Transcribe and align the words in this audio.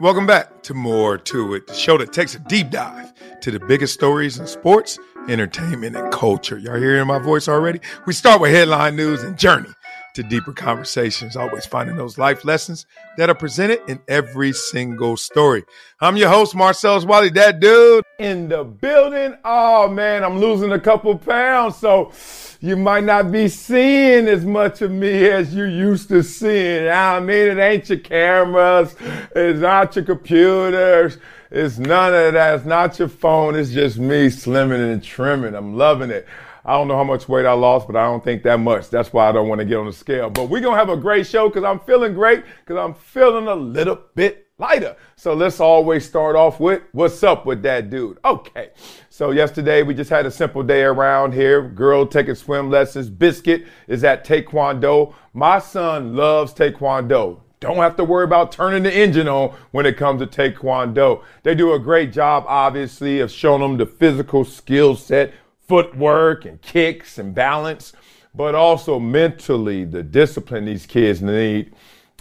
Welcome 0.00 0.24
back 0.24 0.62
to 0.62 0.72
More 0.72 1.18
to 1.18 1.52
It, 1.52 1.66
the 1.66 1.74
show 1.74 1.98
that 1.98 2.10
takes 2.10 2.34
a 2.34 2.38
deep 2.38 2.70
dive 2.70 3.12
to 3.42 3.50
the 3.50 3.60
biggest 3.60 3.92
stories 3.92 4.38
in 4.38 4.46
sports, 4.46 4.98
entertainment, 5.28 5.94
and 5.94 6.10
culture. 6.10 6.56
Y'all 6.56 6.78
hearing 6.78 7.06
my 7.06 7.18
voice 7.18 7.48
already? 7.48 7.82
We 8.06 8.14
start 8.14 8.40
with 8.40 8.50
headline 8.50 8.96
news 8.96 9.22
and 9.22 9.36
journey 9.36 9.68
to 10.14 10.22
deeper 10.22 10.52
conversations, 10.52 11.36
always 11.36 11.66
finding 11.66 11.96
those 11.96 12.18
life 12.18 12.44
lessons 12.44 12.86
that 13.16 13.30
are 13.30 13.34
presented 13.34 13.80
in 13.88 14.00
every 14.08 14.52
single 14.52 15.16
story. 15.16 15.64
I'm 16.00 16.16
your 16.16 16.28
host, 16.28 16.54
Marcellus 16.54 17.04
Wiley, 17.04 17.30
that 17.30 17.60
dude 17.60 18.04
in 18.18 18.48
the 18.48 18.64
building. 18.64 19.36
Oh 19.44 19.88
man, 19.88 20.24
I'm 20.24 20.38
losing 20.38 20.72
a 20.72 20.80
couple 20.80 21.16
pounds, 21.16 21.76
so 21.76 22.12
you 22.60 22.76
might 22.76 23.04
not 23.04 23.30
be 23.32 23.48
seeing 23.48 24.28
as 24.28 24.44
much 24.44 24.82
of 24.82 24.90
me 24.90 25.28
as 25.28 25.54
you 25.54 25.64
used 25.64 26.08
to 26.08 26.22
seeing. 26.22 26.88
I 26.88 27.20
mean, 27.20 27.48
it 27.48 27.58
ain't 27.58 27.88
your 27.88 27.98
cameras, 27.98 28.94
it's 29.34 29.60
not 29.60 29.96
your 29.96 30.04
computers, 30.04 31.18
it's 31.50 31.78
none 31.78 32.14
of 32.14 32.34
that. 32.34 32.54
It's 32.54 32.64
not 32.64 32.98
your 32.98 33.08
phone. 33.08 33.56
It's 33.56 33.70
just 33.70 33.98
me 33.98 34.28
slimming 34.28 34.92
and 34.92 35.02
trimming. 35.02 35.56
I'm 35.56 35.76
loving 35.76 36.10
it. 36.10 36.26
I 36.64 36.72
don't 36.72 36.88
know 36.88 36.96
how 36.96 37.04
much 37.04 37.28
weight 37.28 37.46
I 37.46 37.52
lost, 37.52 37.86
but 37.86 37.96
I 37.96 38.04
don't 38.04 38.22
think 38.22 38.42
that 38.42 38.58
much. 38.60 38.90
That's 38.90 39.12
why 39.12 39.28
I 39.28 39.32
don't 39.32 39.48
want 39.48 39.60
to 39.60 39.64
get 39.64 39.78
on 39.78 39.86
the 39.86 39.92
scale. 39.92 40.30
But 40.30 40.48
we're 40.48 40.60
going 40.60 40.74
to 40.74 40.78
have 40.78 40.90
a 40.90 40.96
great 40.96 41.26
show 41.26 41.48
because 41.48 41.64
I'm 41.64 41.80
feeling 41.80 42.14
great 42.14 42.44
because 42.64 42.76
I'm 42.76 42.94
feeling 42.94 43.46
a 43.46 43.54
little 43.54 44.00
bit 44.14 44.48
lighter. 44.58 44.94
So 45.16 45.34
let's 45.34 45.58
always 45.58 46.06
start 46.06 46.36
off 46.36 46.60
with 46.60 46.82
what's 46.92 47.22
up 47.22 47.46
with 47.46 47.62
that 47.62 47.90
dude. 47.90 48.18
Okay. 48.24 48.70
So 49.08 49.30
yesterday 49.30 49.82
we 49.82 49.94
just 49.94 50.10
had 50.10 50.26
a 50.26 50.30
simple 50.30 50.62
day 50.62 50.82
around 50.82 51.32
here. 51.32 51.66
Girl 51.66 52.06
taking 52.06 52.34
swim 52.34 52.70
lessons. 52.70 53.08
Biscuit 53.08 53.66
is 53.88 54.04
at 54.04 54.24
Taekwondo. 54.24 55.14
My 55.32 55.58
son 55.58 56.14
loves 56.14 56.52
Taekwondo. 56.52 57.40
Don't 57.60 57.76
have 57.76 57.96
to 57.96 58.04
worry 58.04 58.24
about 58.24 58.52
turning 58.52 58.82
the 58.84 58.94
engine 58.94 59.28
on 59.28 59.54
when 59.72 59.84
it 59.84 59.98
comes 59.98 60.20
to 60.22 60.26
Taekwondo. 60.26 61.22
They 61.42 61.54
do 61.54 61.74
a 61.74 61.78
great 61.78 62.10
job, 62.10 62.44
obviously, 62.48 63.20
of 63.20 63.30
showing 63.30 63.60
them 63.60 63.76
the 63.76 63.84
physical 63.84 64.46
skill 64.46 64.96
set, 64.96 65.34
footwork 65.70 66.46
and 66.46 66.60
kicks 66.60 67.16
and 67.16 67.32
balance, 67.32 67.92
but 68.34 68.56
also 68.56 68.98
mentally 68.98 69.84
the 69.84 70.02
discipline 70.02 70.64
these 70.64 70.84
kids 70.84 71.22
need 71.22 71.72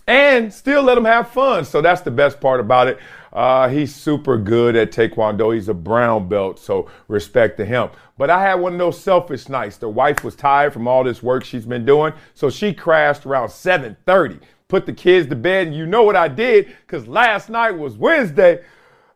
and 0.06 0.54
still 0.54 0.84
let 0.84 0.94
them 0.94 1.06
have 1.06 1.30
fun. 1.30 1.66
So 1.66 1.82
that's 1.82 2.02
the 2.02 2.12
best 2.12 2.40
part 2.40 2.60
about 2.60 2.88
it. 2.88 3.00
Uh, 3.34 3.68
he's 3.68 3.94
super 3.94 4.38
good 4.38 4.76
at 4.76 4.92
Taekwondo. 4.92 5.56
He's 5.56 5.68
a 5.68 5.74
brown 5.74 6.30
belt, 6.30 6.60
so 6.60 6.92
respect 7.08 7.58
to 7.58 7.66
him. 7.66 7.90
But 8.20 8.30
I 8.30 8.40
had 8.40 8.56
one 8.56 8.74
of 8.74 8.78
those 8.78 9.02
selfish 9.02 9.50
nights. 9.50 9.78
The 9.78 9.90
wife 9.90 10.24
was 10.24 10.36
tired 10.36 10.72
from 10.72 10.88
all 10.88 11.04
this 11.04 11.24
work 11.24 11.44
she's 11.44 11.66
been 11.66 11.86
doing, 11.86 12.14
so 12.36 12.52
she 12.52 12.72
crashed 12.72 13.26
around 13.26 13.50
7:30. 13.50 14.40
Put 14.68 14.86
the 14.86 14.94
kids 14.94 15.28
to 15.30 15.36
bed, 15.36 15.66
and 15.66 15.76
you 15.76 15.88
know 15.88 16.04
what 16.04 16.16
I 16.16 16.28
did? 16.28 16.68
Because 16.86 17.08
last 17.08 17.50
night 17.50 17.72
was 17.72 17.98
Wednesday. 17.98 18.64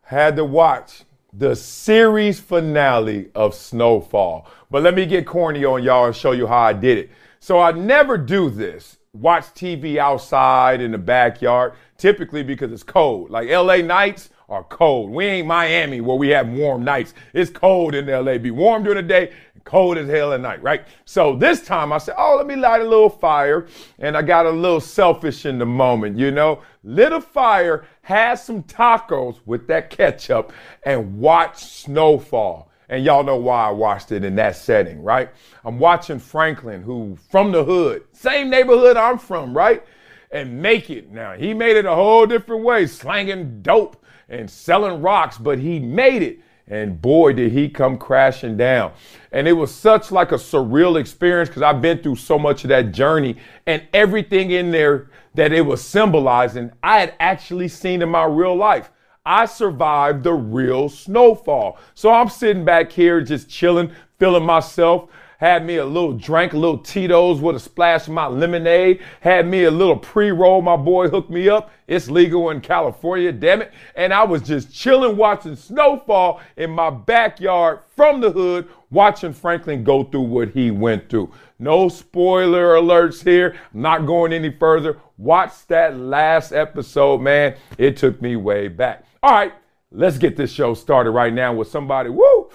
Had 0.02 0.34
to 0.36 0.44
watch 0.44 1.04
the 1.36 1.56
series 1.56 2.38
finale 2.38 3.28
of 3.34 3.54
Snowfall. 3.54 4.46
But 4.70 4.82
let 4.82 4.94
me 4.94 5.04
get 5.04 5.26
corny 5.26 5.64
on 5.64 5.82
y'all 5.82 6.06
and 6.06 6.14
show 6.14 6.32
you 6.32 6.46
how 6.46 6.60
I 6.60 6.72
did 6.72 6.98
it. 6.98 7.10
So 7.40 7.60
I 7.60 7.72
never 7.72 8.16
do 8.16 8.50
this. 8.50 8.98
Watch 9.12 9.44
TV 9.46 9.96
outside 9.96 10.80
in 10.80 10.92
the 10.92 10.98
backyard, 10.98 11.74
typically 11.98 12.42
because 12.42 12.72
it's 12.72 12.82
cold. 12.82 13.30
Like 13.30 13.48
LA 13.48 13.78
nights 13.78 14.30
are 14.48 14.64
cold. 14.64 15.10
We 15.10 15.24
ain't 15.26 15.46
Miami 15.46 16.00
where 16.00 16.16
we 16.16 16.28
have 16.28 16.48
warm 16.48 16.84
nights. 16.84 17.14
It's 17.32 17.50
cold 17.50 17.94
in 17.94 18.06
LA. 18.06 18.38
Be 18.38 18.50
warm 18.50 18.84
during 18.84 18.96
the 18.96 19.08
day, 19.08 19.32
cold 19.64 19.98
as 19.98 20.08
hell 20.08 20.32
at 20.32 20.40
night, 20.40 20.62
right? 20.62 20.86
So 21.04 21.36
this 21.36 21.62
time 21.62 21.92
I 21.92 21.98
said, 21.98 22.14
oh, 22.18 22.36
let 22.36 22.46
me 22.46 22.56
light 22.56 22.80
a 22.80 22.88
little 22.88 23.10
fire. 23.10 23.66
And 23.98 24.16
I 24.16 24.22
got 24.22 24.46
a 24.46 24.50
little 24.50 24.80
selfish 24.80 25.46
in 25.46 25.58
the 25.58 25.66
moment, 25.66 26.18
you 26.18 26.30
know? 26.30 26.62
Lit 26.82 27.12
a 27.12 27.20
fire, 27.20 27.86
had 28.02 28.34
some 28.34 28.62
tacos 28.64 29.40
with 29.46 29.66
that 29.68 29.90
ketchup, 29.90 30.52
and 30.84 31.18
watched 31.18 31.60
snowfall. 31.60 32.70
And 32.90 33.04
y'all 33.04 33.24
know 33.24 33.36
why 33.36 33.68
I 33.68 33.70
watched 33.70 34.12
it 34.12 34.24
in 34.24 34.36
that 34.36 34.56
setting, 34.56 35.02
right? 35.02 35.30
I'm 35.64 35.78
watching 35.78 36.18
Franklin, 36.18 36.82
who 36.82 37.16
from 37.30 37.50
the 37.50 37.64
hood, 37.64 38.04
same 38.12 38.50
neighborhood 38.50 38.98
I'm 38.98 39.18
from, 39.18 39.56
right? 39.56 39.82
And 40.30 40.60
make 40.60 40.90
it. 40.90 41.10
Now, 41.10 41.32
he 41.32 41.54
made 41.54 41.76
it 41.76 41.86
a 41.86 41.94
whole 41.94 42.26
different 42.26 42.62
way, 42.62 42.86
slanging 42.86 43.62
dope 43.62 44.04
and 44.28 44.50
selling 44.50 45.00
rocks, 45.00 45.38
but 45.38 45.58
he 45.58 45.78
made 45.78 46.22
it. 46.22 46.40
And 46.66 47.00
boy, 47.00 47.34
did 47.34 47.52
he 47.52 47.68
come 47.68 47.98
crashing 47.98 48.56
down. 48.56 48.92
And 49.32 49.46
it 49.46 49.52
was 49.52 49.74
such 49.74 50.10
like 50.10 50.32
a 50.32 50.36
surreal 50.36 50.98
experience 50.98 51.48
because 51.48 51.62
I've 51.62 51.82
been 51.82 52.02
through 52.02 52.16
so 52.16 52.38
much 52.38 52.64
of 52.64 52.68
that 52.68 52.92
journey 52.92 53.36
and 53.66 53.82
everything 53.92 54.50
in 54.50 54.70
there 54.70 55.10
that 55.34 55.52
it 55.52 55.62
was 55.62 55.82
symbolizing, 55.82 56.72
I 56.82 57.00
had 57.00 57.14
actually 57.20 57.68
seen 57.68 58.00
in 58.00 58.08
my 58.08 58.24
real 58.24 58.56
life. 58.56 58.90
I 59.26 59.46
survived 59.46 60.22
the 60.22 60.32
real 60.32 60.88
snowfall. 60.88 61.78
So 61.94 62.10
I'm 62.10 62.28
sitting 62.28 62.64
back 62.64 62.92
here 62.92 63.20
just 63.20 63.48
chilling, 63.48 63.90
feeling 64.18 64.44
myself. 64.44 65.10
Had 65.44 65.66
me 65.66 65.76
a 65.76 65.84
little 65.84 66.14
drink, 66.14 66.54
a 66.54 66.56
little 66.56 66.78
Tito's 66.78 67.38
with 67.38 67.54
a 67.54 67.60
splash 67.60 68.06
of 68.06 68.14
my 68.14 68.24
lemonade. 68.24 69.02
Had 69.20 69.46
me 69.46 69.64
a 69.64 69.70
little 69.70 69.98
pre 69.98 70.30
roll. 70.30 70.62
My 70.62 70.74
boy 70.74 71.08
hooked 71.08 71.28
me 71.28 71.50
up. 71.50 71.70
It's 71.86 72.08
legal 72.08 72.48
in 72.48 72.62
California, 72.62 73.30
damn 73.30 73.60
it. 73.60 73.70
And 73.94 74.14
I 74.14 74.24
was 74.24 74.40
just 74.40 74.72
chilling, 74.72 75.18
watching 75.18 75.54
snowfall 75.54 76.40
in 76.56 76.70
my 76.70 76.88
backyard 76.88 77.80
from 77.94 78.22
the 78.22 78.30
hood, 78.30 78.70
watching 78.90 79.34
Franklin 79.34 79.84
go 79.84 80.04
through 80.04 80.22
what 80.22 80.48
he 80.48 80.70
went 80.70 81.10
through. 81.10 81.30
No 81.58 81.90
spoiler 81.90 82.76
alerts 82.76 83.22
here. 83.22 83.54
I'm 83.74 83.82
not 83.82 84.06
going 84.06 84.32
any 84.32 84.50
further. 84.50 84.98
Watch 85.18 85.66
that 85.66 85.94
last 85.94 86.52
episode, 86.52 87.20
man. 87.20 87.56
It 87.76 87.98
took 87.98 88.22
me 88.22 88.36
way 88.36 88.68
back. 88.68 89.04
All 89.22 89.32
right, 89.32 89.52
let's 89.92 90.16
get 90.16 90.38
this 90.38 90.50
show 90.50 90.72
started 90.72 91.10
right 91.10 91.34
now 91.34 91.52
with 91.52 91.68
somebody. 91.68 92.08
Woo! 92.08 92.48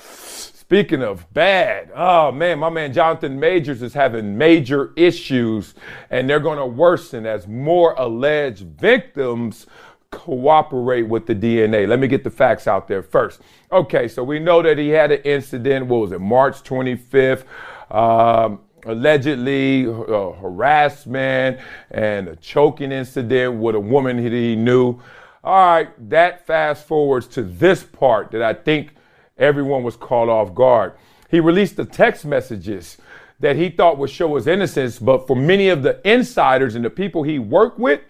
Speaking 0.69 1.01
of 1.01 1.25
bad, 1.33 1.89
oh 1.95 2.31
man, 2.31 2.59
my 2.59 2.69
man 2.69 2.93
Jonathan 2.93 3.39
Majors 3.39 3.81
is 3.81 3.91
having 3.91 4.37
major 4.37 4.93
issues, 4.95 5.73
and 6.11 6.29
they're 6.29 6.39
going 6.39 6.59
to 6.59 6.65
worsen 6.67 7.25
as 7.25 7.47
more 7.47 7.95
alleged 7.97 8.79
victims 8.79 9.65
cooperate 10.11 11.07
with 11.07 11.25
the 11.25 11.33
DNA. 11.33 11.87
Let 11.87 11.97
me 11.97 12.07
get 12.07 12.23
the 12.23 12.29
facts 12.29 12.67
out 12.67 12.87
there 12.87 13.01
first. 13.01 13.41
Okay, 13.71 14.07
so 14.07 14.23
we 14.23 14.37
know 14.37 14.61
that 14.61 14.77
he 14.77 14.89
had 14.89 15.11
an 15.11 15.23
incident. 15.23 15.87
What 15.87 16.01
was 16.01 16.11
it, 16.11 16.21
March 16.21 16.61
25th? 16.61 17.45
Um, 17.89 18.59
allegedly 18.85 19.87
uh, 19.87 20.33
harassment 20.33 21.59
and 21.89 22.27
a 22.27 22.35
choking 22.35 22.91
incident 22.91 23.55
with 23.55 23.73
a 23.73 23.79
woman 23.79 24.23
that 24.23 24.31
he 24.31 24.55
knew. 24.55 25.01
All 25.43 25.65
right, 25.65 26.09
that 26.11 26.45
fast 26.45 26.85
forwards 26.85 27.25
to 27.29 27.41
this 27.41 27.81
part 27.81 28.29
that 28.29 28.43
I 28.43 28.53
think 28.53 28.93
everyone 29.39 29.83
was 29.83 29.95
caught 29.95 30.29
off 30.29 30.53
guard. 30.53 30.93
he 31.29 31.39
released 31.39 31.75
the 31.75 31.85
text 31.85 32.25
messages 32.25 32.97
that 33.39 33.55
he 33.55 33.69
thought 33.69 33.97
would 33.97 34.09
show 34.09 34.35
his 34.35 34.47
innocence, 34.47 34.99
but 34.99 35.25
for 35.25 35.35
many 35.35 35.69
of 35.69 35.81
the 35.81 35.99
insiders 36.09 36.75
and 36.75 36.83
the 36.83 36.89
people 36.89 37.23
he 37.23 37.39
worked 37.39 37.79
with, 37.79 38.01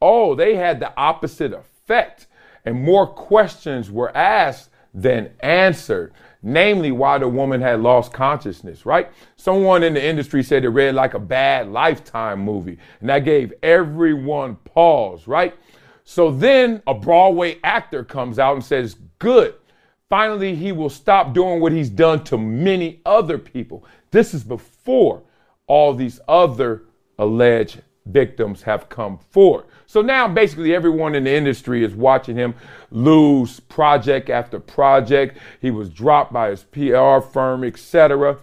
oh, 0.00 0.34
they 0.34 0.54
had 0.54 0.78
the 0.78 0.96
opposite 0.96 1.52
effect. 1.52 2.26
And 2.64 2.80
more 2.80 3.06
questions 3.06 3.90
were 3.90 4.16
asked 4.16 4.70
than 4.94 5.30
answered 5.40 6.12
namely 6.46 6.92
why 6.92 7.18
the 7.18 7.28
woman 7.28 7.60
had 7.60 7.80
lost 7.80 8.12
consciousness, 8.12 8.86
right? 8.86 9.10
Someone 9.34 9.82
in 9.82 9.94
the 9.94 10.04
industry 10.04 10.44
said 10.44 10.64
it 10.64 10.68
read 10.68 10.94
like 10.94 11.14
a 11.14 11.18
bad 11.18 11.68
lifetime 11.68 12.38
movie, 12.38 12.78
and 13.00 13.08
that 13.08 13.24
gave 13.24 13.52
everyone 13.64 14.54
pause, 14.64 15.26
right? 15.26 15.54
So 16.04 16.30
then 16.30 16.82
a 16.86 16.94
Broadway 16.94 17.58
actor 17.64 18.04
comes 18.04 18.38
out 18.38 18.54
and 18.54 18.64
says, 18.64 18.96
Good. 19.18 19.54
Finally, 20.08 20.54
he 20.54 20.70
will 20.70 20.90
stop 20.90 21.34
doing 21.34 21.60
what 21.60 21.72
he's 21.72 21.90
done 21.90 22.22
to 22.24 22.38
many 22.38 23.00
other 23.04 23.38
people. 23.38 23.84
This 24.12 24.34
is 24.34 24.44
before 24.44 25.22
all 25.66 25.94
these 25.94 26.20
other 26.28 26.84
alleged 27.18 27.82
victims 28.06 28.62
have 28.62 28.88
come 28.88 29.18
forward. 29.30 29.64
So 29.86 30.00
now 30.00 30.28
basically 30.28 30.74
everyone 30.74 31.14
in 31.14 31.24
the 31.24 31.32
industry 31.32 31.84
is 31.84 31.94
watching 31.94 32.36
him 32.36 32.54
lose 32.90 33.58
project 33.60 34.30
after 34.30 34.60
project. 34.60 35.38
He 35.60 35.70
was 35.70 35.90
dropped 35.90 36.32
by 36.32 36.50
his 36.50 36.62
PR 36.62 37.20
firm, 37.20 37.64
etc. 37.64 38.38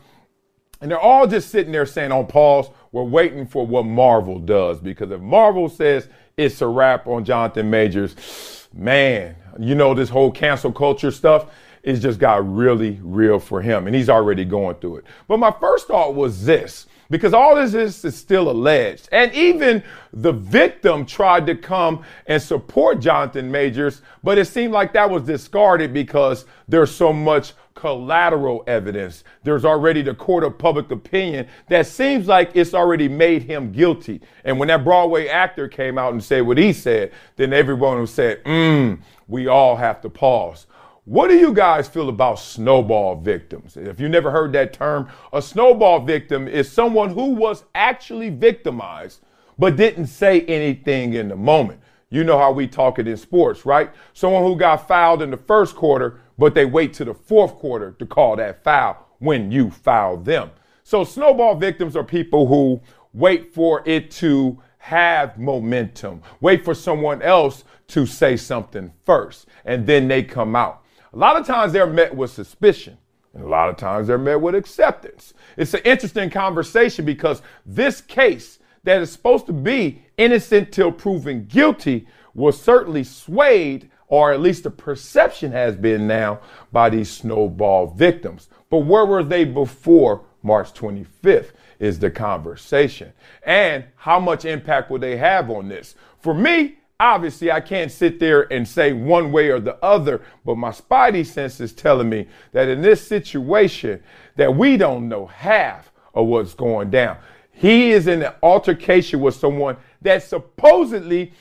And 0.82 0.92
they're 0.92 1.00
all 1.00 1.28
just 1.28 1.50
sitting 1.50 1.72
there 1.72 1.86
saying 1.86 2.12
on 2.12 2.28
pause, 2.28 2.70
we're 2.92 3.04
waiting 3.04 3.48
for 3.48 3.66
what 3.66 3.86
Marvel 3.86 4.38
does. 4.38 4.80
Because 4.80 5.12
if 5.12 5.22
Marvel 5.22 5.70
says 5.70 6.10
it's 6.36 6.62
a 6.62 6.68
wrap 6.68 7.08
on 7.08 7.24
Jonathan 7.24 7.70
Majors, 7.70 8.63
man, 8.74 9.36
you 9.60 9.76
know, 9.76 9.94
this 9.94 10.10
whole 10.10 10.32
cancel 10.32 10.72
culture 10.72 11.12
stuff, 11.12 11.48
it's 11.84 12.02
just 12.02 12.20
got 12.20 12.50
really 12.50 13.00
real 13.04 13.40
for 13.40 13.62
him. 13.62 13.88
And 13.88 13.96
he's 13.96 14.10
already 14.10 14.46
going 14.46 14.76
through 14.76 14.98
it. 14.98 15.06
But 15.28 15.38
my 15.38 15.52
first 15.52 15.88
thought 15.88 16.16
was 16.16 16.46
this 16.46 16.88
because 17.10 17.34
all 17.34 17.58
of 17.58 17.72
this 17.72 17.98
is, 17.98 18.06
is 18.06 18.16
still 18.18 18.50
alleged. 18.50 19.10
And 19.12 19.32
even 19.34 19.84
the 20.14 20.32
victim 20.32 21.06
tried 21.06 21.46
to 21.48 21.56
come 21.56 22.04
and 22.26 22.42
support 22.42 23.00
Jonathan 23.00 23.52
Majors, 23.52 24.02
but 24.24 24.38
it 24.38 24.46
seemed 24.46 24.74
like 24.74 24.94
that 24.94 25.10
was 25.10 25.24
discarded 25.24 25.94
because 25.94 26.46
there's 26.68 26.94
so 26.94 27.14
much 27.14 27.54
collateral 27.84 28.64
evidence. 28.66 29.26
There's 29.44 29.66
already 29.66 30.02
the 30.02 30.14
court 30.14 30.46
of 30.46 30.58
public 30.58 30.90
opinion 30.90 31.48
that 31.68 31.86
seems 31.86 32.30
like 32.30 32.52
it's 32.54 32.74
already 32.74 33.10
made 33.10 33.44
him 33.44 33.74
guilty. 33.74 34.22
And 34.46 34.58
when 34.58 34.70
that 34.70 34.86
Broadway 34.86 35.28
actor 35.28 35.68
came 35.68 35.98
out 35.98 36.14
and 36.14 36.24
said 36.24 36.48
what 36.48 36.58
he 36.58 36.72
said, 36.72 37.12
then 37.36 37.52
everyone 37.52 38.08
said, 38.08 38.42
mm, 38.46 39.02
we 39.28 39.48
all 39.48 39.76
have 39.76 40.00
to 40.00 40.10
pause. 40.10 40.66
What 41.04 41.28
do 41.28 41.36
you 41.36 41.54
guys 41.54 41.90
feel 41.90 42.08
about 42.08 42.40
snowball 42.40 43.18
victims? 43.18 43.76
If 43.76 44.00
you 44.00 44.08
never 44.08 44.32
heard 44.32 44.54
that 44.54 44.72
term, 44.72 45.10
a 45.34 45.42
snowball 45.42 46.00
victim 46.00 46.48
is 46.48 46.72
someone 46.72 47.10
who 47.10 47.32
was 47.32 47.66
actually 47.76 48.30
victimized 48.30 49.20
but 49.60 49.76
didn't 49.76 50.08
say 50.08 50.44
anything 50.44 51.16
in 51.16 51.28
the 51.28 51.36
moment. 51.36 51.82
You 52.10 52.24
know 52.24 52.38
how 52.38 52.54
we 52.54 52.66
talk 52.66 52.98
it 52.98 53.10
in 53.10 53.18
sports, 53.18 53.66
right? 53.66 53.92
Someone 54.14 54.44
who 54.44 54.56
got 54.56 54.88
fouled 54.88 55.22
in 55.22 55.32
the 55.32 55.38
first 55.38 55.76
quarter, 55.76 56.22
but 56.38 56.54
they 56.54 56.66
wait 56.66 56.94
to 56.94 57.06
the 57.06 57.14
fourth 57.14 57.56
quarter 57.56 57.92
to 58.00 58.06
call 58.06 58.36
that 58.36 58.64
foul 58.64 59.08
when 59.20 59.52
you 59.52 59.70
foul 59.70 60.18
them. 60.18 60.52
So 60.84 61.04
snowball 61.04 61.56
victims 61.56 61.96
are 61.96 62.04
people 62.04 62.48
who 62.48 62.82
wait 63.14 63.54
for 63.54 63.84
it 63.86 64.12
to 64.12 64.62
have 64.80 65.38
momentum, 65.38 66.22
wait 66.42 66.66
for 66.66 66.74
someone 66.74 67.22
else 67.22 67.64
to 67.88 68.06
say 68.06 68.36
something 68.36 68.92
first, 69.06 69.48
and 69.66 69.88
then 69.88 70.08
they 70.08 70.24
come 70.24 70.56
out. 70.56 70.84
A 71.14 71.18
lot 71.18 71.38
of 71.38 71.46
times 71.46 71.72
they're 71.72 71.88
met 71.88 72.14
with 72.16 72.32
suspicion. 72.32 72.98
And 73.34 73.44
a 73.44 73.48
lot 73.48 73.70
of 73.70 73.78
times 73.78 74.08
they're 74.08 74.18
met 74.18 74.40
with 74.40 74.56
acceptance. 74.56 75.34
It's 75.58 75.74
an 75.74 75.82
interesting 75.86 76.30
conversation 76.30 77.04
because 77.04 77.42
this 77.66 78.02
case 78.02 78.60
that 78.84 79.02
is 79.02 79.12
supposed 79.12 79.46
to 79.48 79.54
be 79.54 80.04
innocent 80.18 80.72
till 80.72 80.92
proven 80.92 81.46
guilty 81.46 82.08
was 82.36 82.62
certainly 82.62 83.04
swayed, 83.04 83.90
or 84.14 84.32
at 84.32 84.42
least 84.42 84.62
the 84.62 84.70
perception 84.70 85.52
has 85.52 85.76
been 85.76 86.06
now, 86.06 86.40
by 86.72 86.88
these 86.88 87.10
snowball 87.10 87.88
victims. 87.88 88.48
But 88.70 88.86
where 88.86 89.08
were 89.08 89.24
they 89.24 89.44
before 89.44 90.24
March 90.44 90.72
25th 90.76 91.50
is 91.80 91.98
the 91.98 92.12
conversation. 92.12 93.12
And 93.44 93.86
how 93.96 94.20
much 94.20 94.46
impact 94.46 94.92
will 94.92 95.00
they 95.00 95.18
have 95.18 95.50
on 95.50 95.68
this? 95.68 95.96
For 96.20 96.36
me, 96.36 96.78
obviously 97.00 97.52
I 97.52 97.60
can't 97.60 97.92
sit 97.92 98.20
there 98.20 98.54
and 98.54 98.68
say 98.68 98.94
one 98.94 99.32
way 99.32 99.50
or 99.50 99.60
the 99.60 99.84
other, 99.84 100.22
but 100.46 100.58
my 100.58 100.70
spidey 100.70 101.26
sense 101.26 101.60
is 101.60 101.74
telling 101.74 102.08
me 102.08 102.28
that 102.52 102.68
in 102.68 102.84
this 102.84 103.06
situation 103.08 104.04
that 104.36 104.56
we 104.56 104.78
don't 104.78 105.10
know 105.10 105.26
half 105.26 105.92
of 106.14 106.28
what's 106.28 106.54
going 106.54 106.92
down. 106.92 107.18
He 107.52 107.90
is 107.90 108.06
in 108.06 108.22
an 108.22 108.34
altercation 108.44 109.22
with 109.22 109.34
someone 109.34 109.78
that 110.04 110.22
supposedly 110.22 111.34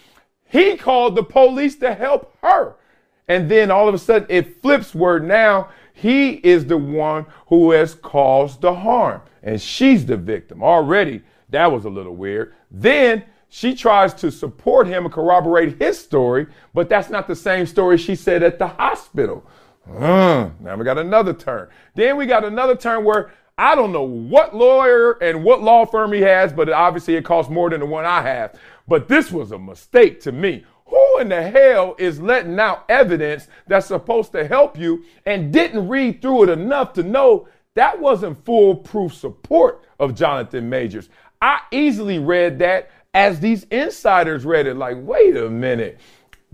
he 0.53 0.77
called 0.77 1.17
the 1.17 1.25
police 1.25 1.77
to 1.77 1.95
help 1.95 2.37
her. 2.43 2.75
And 3.27 3.51
then 3.51 3.71
all 3.71 3.89
of 3.89 3.95
a 3.95 3.99
sudden 3.99 4.27
it 4.29 4.61
flips 4.61 4.95
where 4.95 5.19
now 5.19 5.71
he 5.95 6.33
is 6.33 6.67
the 6.67 6.77
one 6.77 7.25
who 7.47 7.71
has 7.71 7.95
caused 7.95 8.61
the 8.61 8.75
harm 8.75 9.23
and 9.43 9.61
she's 9.61 10.05
the 10.05 10.19
victim. 10.19 10.63
Already 10.63 11.23
that 11.49 11.73
was 11.73 11.87
a 11.87 11.91
little 11.91 12.15
weird. 12.15 12.55
Then 12.71 13.25
she 13.49 13.75
tries 13.75 14.13
to 14.15 14.31
support 14.31 14.87
him 14.87 15.05
and 15.05 15.13
corroborate 15.13 15.79
his 15.81 15.99
story, 15.99 16.47
but 16.75 16.89
that's 16.89 17.09
not 17.09 17.27
the 17.27 17.37
same 17.37 17.67
story 17.67 17.97
she 17.97 18.15
said 18.15 18.43
at 18.43 18.59
the 18.59 18.67
hospital. 18.67 19.45
Uh, 19.91 20.51
now 20.61 20.77
we 20.77 20.85
got 20.85 20.99
another 20.99 21.33
turn. 21.33 21.69
Then 21.95 22.17
we 22.17 22.27
got 22.27 22.45
another 22.45 22.77
turn 22.77 23.05
where 23.05 23.33
I 23.59 23.75
don't 23.75 23.93
know 23.93 24.03
what 24.03 24.57
lawyer 24.57 25.13
and 25.23 25.45
what 25.45 25.63
law 25.63 25.85
firm 25.85 26.13
he 26.13 26.21
has, 26.23 26.53
but 26.53 26.71
obviously 26.71 27.17
it 27.17 27.25
costs 27.25 27.51
more 27.51 27.69
than 27.69 27.81
the 27.81 27.87
one 27.87 28.05
I 28.05 28.23
have. 28.23 28.59
But 28.89 29.09
this 29.09 29.31
was 29.31 29.53
a 29.53 29.59
mistake 29.59 30.21
to 30.23 30.33
me. 30.33 30.65
Who 30.87 31.19
in 31.21 31.29
the 31.29 31.43
hell 31.43 31.95
is 31.99 32.21
letting 32.21 32.59
out 32.59 32.85
evidence 32.89 33.49
that's 33.67 33.87
supposed 33.87 34.33
to 34.33 34.47
help 34.47 34.79
you 34.79 35.05
and 35.25 35.53
didn't 35.53 35.89
read 35.89 36.21
through 36.21 36.45
it 36.45 36.49
enough 36.51 36.93
to 36.95 37.03
know 37.03 37.49
that 37.75 37.99
wasn't 37.99 38.45
foolproof 38.45 39.15
support 39.15 39.83
of 39.99 40.15
Jonathan 40.15 40.69
Majors? 40.69 41.09
I 41.41 41.61
easily 41.71 42.19
read 42.19 42.59
that 42.59 42.91
as 43.15 43.41
these 43.41 43.65
insiders 43.65 44.45
read 44.45 44.67
it, 44.67 44.77
like, 44.77 44.97
wait 45.01 45.37
a 45.37 45.49
minute. 45.49 45.99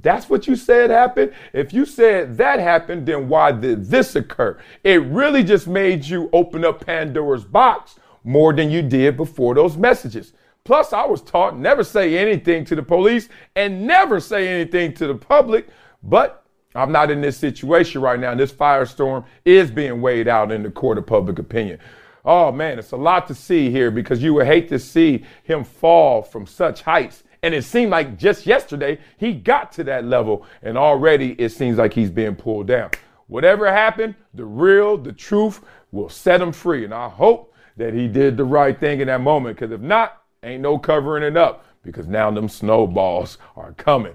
That's 0.00 0.30
what 0.30 0.46
you 0.46 0.54
said 0.54 0.90
happened? 0.90 1.32
If 1.52 1.72
you 1.72 1.84
said 1.84 2.36
that 2.36 2.60
happened, 2.60 3.06
then 3.06 3.28
why 3.28 3.52
did 3.52 3.86
this 3.86 4.14
occur? 4.14 4.58
It 4.84 5.02
really 5.02 5.42
just 5.42 5.66
made 5.66 6.04
you 6.04 6.30
open 6.32 6.64
up 6.64 6.84
Pandora's 6.84 7.44
box 7.44 7.98
more 8.22 8.52
than 8.52 8.70
you 8.70 8.82
did 8.82 9.16
before 9.16 9.54
those 9.54 9.76
messages. 9.76 10.32
Plus, 10.68 10.92
I 10.92 11.06
was 11.06 11.22
taught 11.22 11.56
never 11.56 11.82
say 11.82 12.18
anything 12.18 12.62
to 12.66 12.76
the 12.76 12.82
police 12.82 13.30
and 13.56 13.86
never 13.86 14.20
say 14.20 14.46
anything 14.46 14.92
to 14.96 15.06
the 15.06 15.14
public. 15.14 15.68
But 16.02 16.44
I'm 16.74 16.92
not 16.92 17.10
in 17.10 17.22
this 17.22 17.38
situation 17.38 18.02
right 18.02 18.20
now. 18.20 18.34
This 18.34 18.52
firestorm 18.52 19.24
is 19.46 19.70
being 19.70 20.02
weighed 20.02 20.28
out 20.28 20.52
in 20.52 20.62
the 20.62 20.70
court 20.70 20.98
of 20.98 21.06
public 21.06 21.38
opinion. 21.38 21.78
Oh 22.22 22.52
man, 22.52 22.78
it's 22.78 22.92
a 22.92 22.98
lot 22.98 23.26
to 23.28 23.34
see 23.34 23.70
here 23.70 23.90
because 23.90 24.22
you 24.22 24.34
would 24.34 24.46
hate 24.46 24.68
to 24.68 24.78
see 24.78 25.24
him 25.42 25.64
fall 25.64 26.20
from 26.20 26.46
such 26.46 26.82
heights. 26.82 27.24
And 27.42 27.54
it 27.54 27.64
seemed 27.64 27.90
like 27.90 28.18
just 28.18 28.44
yesterday 28.44 28.98
he 29.16 29.32
got 29.32 29.72
to 29.72 29.84
that 29.84 30.04
level, 30.04 30.44
and 30.60 30.76
already 30.76 31.32
it 31.40 31.48
seems 31.48 31.78
like 31.78 31.94
he's 31.94 32.10
being 32.10 32.36
pulled 32.36 32.66
down. 32.66 32.90
Whatever 33.28 33.72
happened, 33.72 34.16
the 34.34 34.44
real, 34.44 34.98
the 34.98 35.14
truth 35.14 35.64
will 35.92 36.10
set 36.10 36.42
him 36.42 36.52
free. 36.52 36.84
And 36.84 36.92
I 36.92 37.08
hope 37.08 37.54
that 37.78 37.94
he 37.94 38.06
did 38.06 38.36
the 38.36 38.44
right 38.44 38.78
thing 38.78 39.00
in 39.00 39.06
that 39.06 39.22
moment, 39.22 39.56
because 39.56 39.72
if 39.72 39.80
not, 39.80 40.24
ain't 40.42 40.62
no 40.62 40.78
covering 40.78 41.22
it 41.22 41.36
up 41.36 41.64
because 41.82 42.06
now 42.06 42.30
them 42.30 42.48
snowballs 42.48 43.38
are 43.56 43.72
coming. 43.72 44.14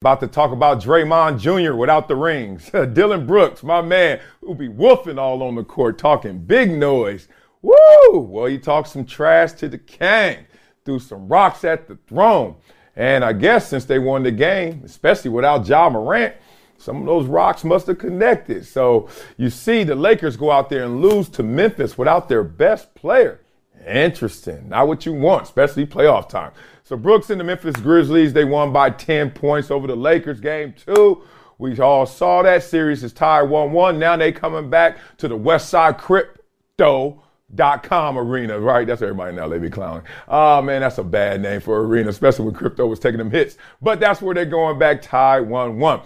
About 0.00 0.20
to 0.20 0.26
talk 0.26 0.50
about 0.50 0.82
Draymond 0.82 1.38
Jr. 1.38 1.74
without 1.74 2.08
the 2.08 2.16
rings. 2.16 2.70
Dillon 2.92 3.24
Brooks, 3.24 3.62
my 3.62 3.80
man, 3.80 4.20
who 4.40 4.54
be 4.54 4.68
woofing 4.68 5.18
all 5.18 5.42
on 5.42 5.54
the 5.54 5.62
court, 5.62 5.96
talking 5.96 6.40
big 6.40 6.70
noise. 6.70 7.28
Woo! 7.62 8.18
Well, 8.18 8.46
he 8.46 8.58
talked 8.58 8.88
some 8.88 9.04
trash 9.04 9.52
to 9.52 9.68
the 9.68 9.78
king, 9.78 10.46
threw 10.84 10.98
some 10.98 11.28
rocks 11.28 11.64
at 11.64 11.86
the 11.86 11.96
throne. 12.08 12.56
And 12.96 13.24
I 13.24 13.32
guess 13.32 13.68
since 13.68 13.84
they 13.84 14.00
won 14.00 14.24
the 14.24 14.32
game, 14.32 14.82
especially 14.84 15.30
without 15.30 15.66
Ja 15.68 15.88
Morant, 15.88 16.34
some 16.76 16.96
of 16.96 17.06
those 17.06 17.26
rocks 17.26 17.62
must 17.62 17.86
have 17.86 17.98
connected. 17.98 18.66
So 18.66 19.08
you 19.36 19.50
see 19.50 19.84
the 19.84 19.94
Lakers 19.94 20.36
go 20.36 20.50
out 20.50 20.68
there 20.68 20.82
and 20.82 21.00
lose 21.00 21.28
to 21.28 21.44
Memphis 21.44 21.96
without 21.96 22.28
their 22.28 22.42
best 22.42 22.92
player. 22.96 23.41
Interesting. 23.86 24.68
Not 24.68 24.88
what 24.88 25.06
you 25.06 25.12
want, 25.12 25.44
especially 25.44 25.86
playoff 25.86 26.28
time. 26.28 26.52
So 26.84 26.96
Brooks 26.96 27.30
and 27.30 27.40
the 27.40 27.44
Memphis 27.44 27.76
Grizzlies, 27.76 28.32
they 28.32 28.44
won 28.44 28.72
by 28.72 28.90
10 28.90 29.30
points 29.30 29.70
over 29.70 29.86
the 29.86 29.96
Lakers 29.96 30.40
game 30.40 30.74
two. 30.74 31.22
We 31.58 31.78
all 31.78 32.06
saw 32.06 32.42
that 32.42 32.64
series 32.64 33.04
is 33.04 33.12
tied 33.12 33.44
1-1. 33.44 33.98
Now 33.98 34.16
they 34.16 34.32
coming 34.32 34.68
back 34.68 34.98
to 35.18 35.28
the 35.28 35.38
Westside 35.38 35.98
Crypto 35.98 37.22
dot 37.54 37.82
com 37.82 38.16
arena, 38.18 38.58
right? 38.58 38.86
That's 38.86 39.02
everybody 39.02 39.36
now. 39.36 39.46
They 39.46 39.58
be 39.58 39.68
clowning. 39.68 40.04
Oh 40.26 40.62
man, 40.62 40.80
that's 40.80 40.98
a 40.98 41.04
bad 41.04 41.42
name 41.42 41.60
for 41.60 41.80
arena, 41.84 42.08
especially 42.08 42.46
when 42.46 42.54
crypto 42.54 42.86
was 42.86 42.98
taking 42.98 43.18
them 43.18 43.30
hits. 43.30 43.58
But 43.82 44.00
that's 44.00 44.22
where 44.22 44.34
they're 44.34 44.46
going 44.46 44.78
back, 44.78 45.02
tied 45.02 45.42
1-1. 45.42 46.02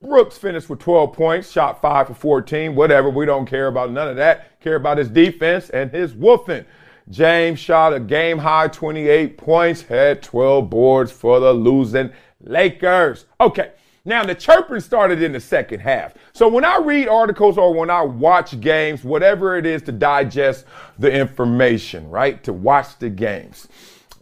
Brooks 0.00 0.38
finished 0.38 0.70
with 0.70 0.78
12 0.78 1.12
points, 1.12 1.50
shot 1.50 1.80
5 1.82 2.08
for 2.08 2.14
14, 2.14 2.74
whatever. 2.74 3.10
We 3.10 3.26
don't 3.26 3.46
care 3.46 3.66
about 3.66 3.90
none 3.90 4.08
of 4.08 4.16
that 4.16 4.58
care 4.60 4.76
about 4.76 4.98
his 4.98 5.08
defense 5.08 5.70
and 5.70 5.90
his 5.90 6.12
woofing. 6.12 6.64
James 7.08 7.58
shot 7.60 7.94
a 7.94 8.00
game 8.00 8.38
high 8.38 8.68
28 8.68 9.38
points, 9.38 9.82
had 9.82 10.22
12 10.22 10.68
boards 10.68 11.12
for 11.12 11.38
the 11.38 11.52
losing 11.52 12.10
Lakers. 12.40 13.26
Okay, 13.40 13.72
now 14.04 14.24
the 14.24 14.34
chirping 14.34 14.80
started 14.80 15.22
in 15.22 15.32
the 15.32 15.40
second 15.40 15.80
half. 15.80 16.14
So 16.32 16.48
when 16.48 16.64
I 16.64 16.78
read 16.78 17.08
articles 17.08 17.58
or 17.58 17.74
when 17.74 17.90
I 17.90 18.02
watch 18.02 18.60
games, 18.60 19.04
whatever 19.04 19.56
it 19.56 19.66
is 19.66 19.82
to 19.82 19.92
digest 19.92 20.64
the 20.98 21.10
information, 21.10 22.08
right? 22.10 22.42
To 22.44 22.52
watch 22.52 22.98
the 22.98 23.10
games. 23.10 23.68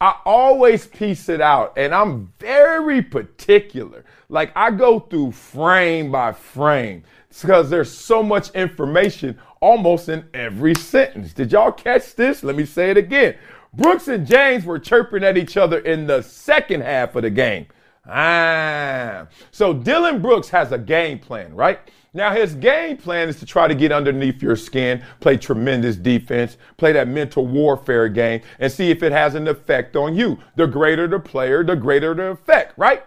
I 0.00 0.16
always 0.26 0.86
piece 0.86 1.28
it 1.28 1.40
out 1.40 1.72
and 1.76 1.94
I'm 1.94 2.32
very 2.38 3.00
particular. 3.00 4.04
Like 4.28 4.52
I 4.54 4.70
go 4.70 5.00
through 5.00 5.32
frame 5.32 6.12
by 6.12 6.32
frame 6.32 7.04
because 7.42 7.70
there's 7.70 7.90
so 7.90 8.22
much 8.22 8.50
information 8.50 9.38
almost 9.60 10.08
in 10.08 10.24
every 10.34 10.74
sentence. 10.74 11.32
Did 11.32 11.52
y'all 11.52 11.72
catch 11.72 12.14
this? 12.14 12.42
Let 12.42 12.56
me 12.56 12.64
say 12.64 12.90
it 12.90 12.96
again. 12.96 13.36
Brooks 13.72 14.08
and 14.08 14.26
James 14.26 14.64
were 14.64 14.78
chirping 14.78 15.24
at 15.24 15.36
each 15.36 15.56
other 15.56 15.78
in 15.80 16.06
the 16.06 16.22
second 16.22 16.82
half 16.82 17.16
of 17.16 17.22
the 17.22 17.30
game. 17.30 17.66
Ah. 18.06 19.26
So 19.50 19.72
Dillon 19.72 20.20
Brooks 20.20 20.48
has 20.50 20.72
a 20.72 20.78
game 20.78 21.18
plan, 21.18 21.54
right? 21.54 21.80
Now, 22.16 22.32
his 22.32 22.54
game 22.54 22.96
plan 22.96 23.28
is 23.28 23.40
to 23.40 23.46
try 23.46 23.66
to 23.66 23.74
get 23.74 23.90
underneath 23.90 24.40
your 24.40 24.54
skin, 24.54 25.02
play 25.18 25.36
tremendous 25.36 25.96
defense, 25.96 26.56
play 26.76 26.92
that 26.92 27.08
mental 27.08 27.44
warfare 27.44 28.08
game, 28.08 28.42
and 28.60 28.70
see 28.70 28.92
if 28.92 29.02
it 29.02 29.10
has 29.10 29.34
an 29.34 29.48
effect 29.48 29.96
on 29.96 30.14
you. 30.14 30.38
The 30.54 30.66
greater 30.66 31.08
the 31.08 31.18
player, 31.18 31.64
the 31.64 31.74
greater 31.74 32.14
the 32.14 32.30
effect, 32.30 32.78
right? 32.78 33.04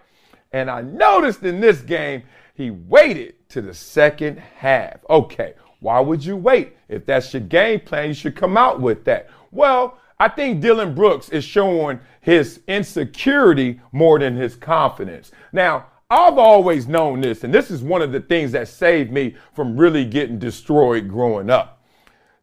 And 0.51 0.69
I 0.69 0.81
noticed 0.81 1.43
in 1.43 1.61
this 1.61 1.79
game, 1.79 2.23
he 2.53 2.71
waited 2.71 3.35
to 3.49 3.61
the 3.61 3.73
second 3.73 4.39
half. 4.39 5.05
Okay, 5.09 5.53
why 5.79 5.99
would 5.99 6.23
you 6.23 6.35
wait? 6.35 6.75
If 6.89 7.05
that's 7.05 7.33
your 7.33 7.41
game 7.41 7.79
plan, 7.81 8.09
you 8.09 8.13
should 8.13 8.35
come 8.35 8.57
out 8.57 8.81
with 8.81 9.03
that. 9.05 9.29
Well, 9.51 9.97
I 10.19 10.29
think 10.29 10.61
Dillon 10.61 10.95
Brooks 10.95 11.29
is 11.29 11.43
showing 11.43 11.99
his 12.21 12.61
insecurity 12.67 13.79
more 13.91 14.17
than 14.19 14.35
his 14.35 14.55
confidence. 14.55 15.31
Now, 15.51 15.85
I've 16.09 16.37
always 16.37 16.87
known 16.87 17.21
this, 17.21 17.43
and 17.43 17.53
this 17.53 17.69
is 17.69 17.83
one 17.83 18.01
of 18.01 18.11
the 18.11 18.21
things 18.21 18.53
that 18.53 18.69
saved 18.69 19.11
me 19.11 19.35
from 19.53 19.77
really 19.77 20.05
getting 20.05 20.39
destroyed 20.39 21.07
growing 21.07 21.49
up. 21.49 21.83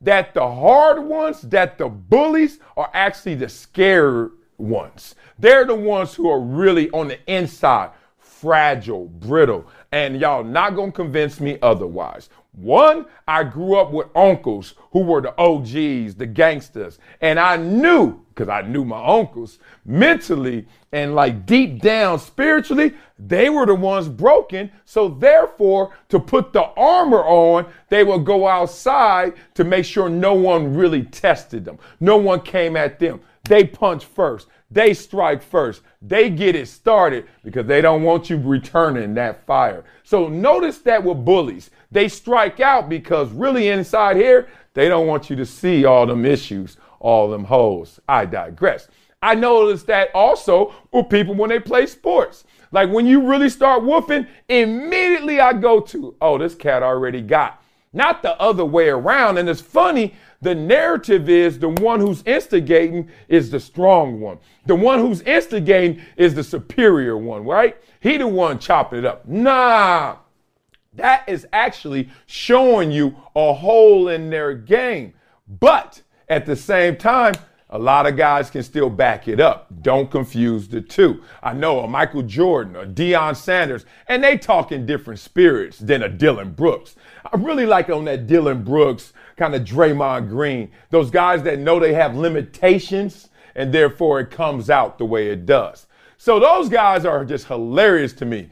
That 0.02 0.34
the 0.34 0.46
hard 0.46 1.02
ones, 1.02 1.40
that 1.42 1.78
the 1.78 1.88
bullies 1.88 2.58
are 2.76 2.90
actually 2.92 3.36
the 3.36 3.48
scared 3.48 4.32
ones. 4.58 5.14
They're 5.38 5.64
the 5.64 5.74
ones 5.74 6.14
who 6.14 6.28
are 6.30 6.40
really 6.40 6.90
on 6.90 7.08
the 7.08 7.18
inside, 7.26 7.90
fragile, 8.18 9.06
brittle, 9.06 9.66
and 9.94 10.20
y'all 10.20 10.42
not 10.42 10.74
gonna 10.74 10.90
convince 10.90 11.38
me 11.38 11.56
otherwise. 11.62 12.28
One, 12.50 13.06
I 13.28 13.44
grew 13.44 13.76
up 13.76 13.92
with 13.92 14.08
uncles 14.16 14.74
who 14.90 15.00
were 15.00 15.20
the 15.20 15.38
OGs, 15.38 16.16
the 16.16 16.26
gangsters, 16.26 16.98
and 17.20 17.38
I 17.38 17.56
knew, 17.56 18.20
because 18.28 18.48
I 18.48 18.62
knew 18.62 18.84
my 18.84 19.00
uncles, 19.04 19.60
mentally 19.84 20.66
and 20.90 21.14
like 21.14 21.46
deep 21.46 21.80
down 21.80 22.18
spiritually, 22.18 22.94
they 23.20 23.50
were 23.50 23.66
the 23.66 23.74
ones 23.76 24.08
broken. 24.08 24.68
So 24.84 25.08
therefore, 25.08 25.94
to 26.08 26.18
put 26.18 26.52
the 26.52 26.64
armor 26.76 27.22
on, 27.24 27.66
they 27.88 28.02
would 28.02 28.24
go 28.24 28.48
outside 28.48 29.34
to 29.54 29.62
make 29.62 29.84
sure 29.84 30.08
no 30.08 30.34
one 30.34 30.74
really 30.74 31.04
tested 31.04 31.64
them. 31.64 31.78
No 32.00 32.16
one 32.16 32.40
came 32.40 32.76
at 32.76 32.98
them. 32.98 33.20
They 33.44 33.64
punch 33.64 34.06
first. 34.06 34.48
They 34.74 34.92
strike 34.92 35.40
first. 35.40 35.82
They 36.02 36.28
get 36.28 36.56
it 36.56 36.66
started 36.66 37.26
because 37.44 37.66
they 37.66 37.80
don't 37.80 38.02
want 38.02 38.28
you 38.28 38.36
returning 38.36 39.14
that 39.14 39.46
fire. 39.46 39.84
So 40.02 40.26
notice 40.28 40.78
that 40.78 41.04
with 41.04 41.24
bullies. 41.24 41.70
They 41.92 42.08
strike 42.08 42.58
out 42.58 42.88
because 42.88 43.30
really 43.30 43.68
inside 43.68 44.16
here, 44.16 44.48
they 44.74 44.88
don't 44.88 45.06
want 45.06 45.30
you 45.30 45.36
to 45.36 45.46
see 45.46 45.84
all 45.84 46.06
them 46.06 46.26
issues, 46.26 46.76
all 46.98 47.30
them 47.30 47.44
holes. 47.44 48.00
I 48.08 48.26
digress. 48.26 48.88
I 49.22 49.36
noticed 49.36 49.86
that 49.86 50.10
also 50.12 50.74
with 50.92 51.08
people 51.08 51.36
when 51.36 51.50
they 51.50 51.60
play 51.60 51.86
sports. 51.86 52.42
Like 52.72 52.90
when 52.90 53.06
you 53.06 53.24
really 53.24 53.50
start 53.50 53.84
woofing, 53.84 54.26
immediately 54.48 55.38
I 55.38 55.52
go 55.52 55.78
to, 55.80 56.16
oh, 56.20 56.36
this 56.36 56.56
cat 56.56 56.82
already 56.82 57.22
got. 57.22 57.62
Not 57.92 58.22
the 58.22 58.36
other 58.40 58.64
way 58.64 58.88
around. 58.88 59.38
And 59.38 59.48
it's 59.48 59.60
funny, 59.60 60.14
the 60.44 60.54
narrative 60.54 61.28
is 61.28 61.58
the 61.58 61.70
one 61.70 62.00
who's 62.00 62.22
instigating 62.26 63.08
is 63.28 63.50
the 63.50 63.58
strong 63.58 64.20
one. 64.20 64.38
The 64.66 64.74
one 64.74 64.98
who's 64.98 65.22
instigating 65.22 66.02
is 66.16 66.34
the 66.34 66.44
superior 66.44 67.16
one, 67.16 67.44
right? 67.44 67.76
He 68.00 68.18
the 68.18 68.28
one 68.28 68.58
chopping 68.58 69.00
it 69.00 69.04
up. 69.06 69.26
Nah, 69.26 70.18
that 70.92 71.26
is 71.28 71.46
actually 71.52 72.10
showing 72.26 72.92
you 72.92 73.16
a 73.34 73.54
hole 73.54 74.08
in 74.08 74.28
their 74.28 74.54
game. 74.54 75.14
But 75.48 76.02
at 76.28 76.44
the 76.44 76.56
same 76.56 76.96
time, 76.96 77.34
a 77.74 77.78
lot 77.78 78.06
of 78.06 78.16
guys 78.16 78.50
can 78.50 78.62
still 78.62 78.88
back 78.88 79.26
it 79.26 79.40
up. 79.40 79.66
Don't 79.82 80.08
confuse 80.08 80.68
the 80.68 80.80
two. 80.80 81.24
I 81.42 81.54
know 81.54 81.80
a 81.80 81.88
Michael 81.88 82.22
Jordan, 82.22 82.76
a 82.76 82.86
Deion 82.86 83.34
Sanders, 83.34 83.84
and 84.06 84.22
they 84.22 84.38
talk 84.38 84.70
in 84.70 84.86
different 84.86 85.18
spirits 85.18 85.80
than 85.80 86.04
a 86.04 86.08
Dillon 86.08 86.52
Brooks. 86.52 86.94
I 87.32 87.36
really 87.36 87.66
like 87.66 87.90
on 87.90 88.04
that 88.04 88.28
Dillon 88.28 88.62
Brooks 88.62 89.12
kind 89.36 89.56
of 89.56 89.62
Draymond 89.62 90.28
Green. 90.28 90.70
Those 90.90 91.10
guys 91.10 91.42
that 91.42 91.58
know 91.58 91.80
they 91.80 91.94
have 91.94 92.14
limitations 92.14 93.30
and 93.56 93.74
therefore 93.74 94.20
it 94.20 94.30
comes 94.30 94.70
out 94.70 94.96
the 94.96 95.04
way 95.04 95.30
it 95.30 95.44
does. 95.44 95.88
So 96.16 96.38
those 96.38 96.68
guys 96.68 97.04
are 97.04 97.24
just 97.24 97.48
hilarious 97.48 98.12
to 98.14 98.24
me 98.24 98.50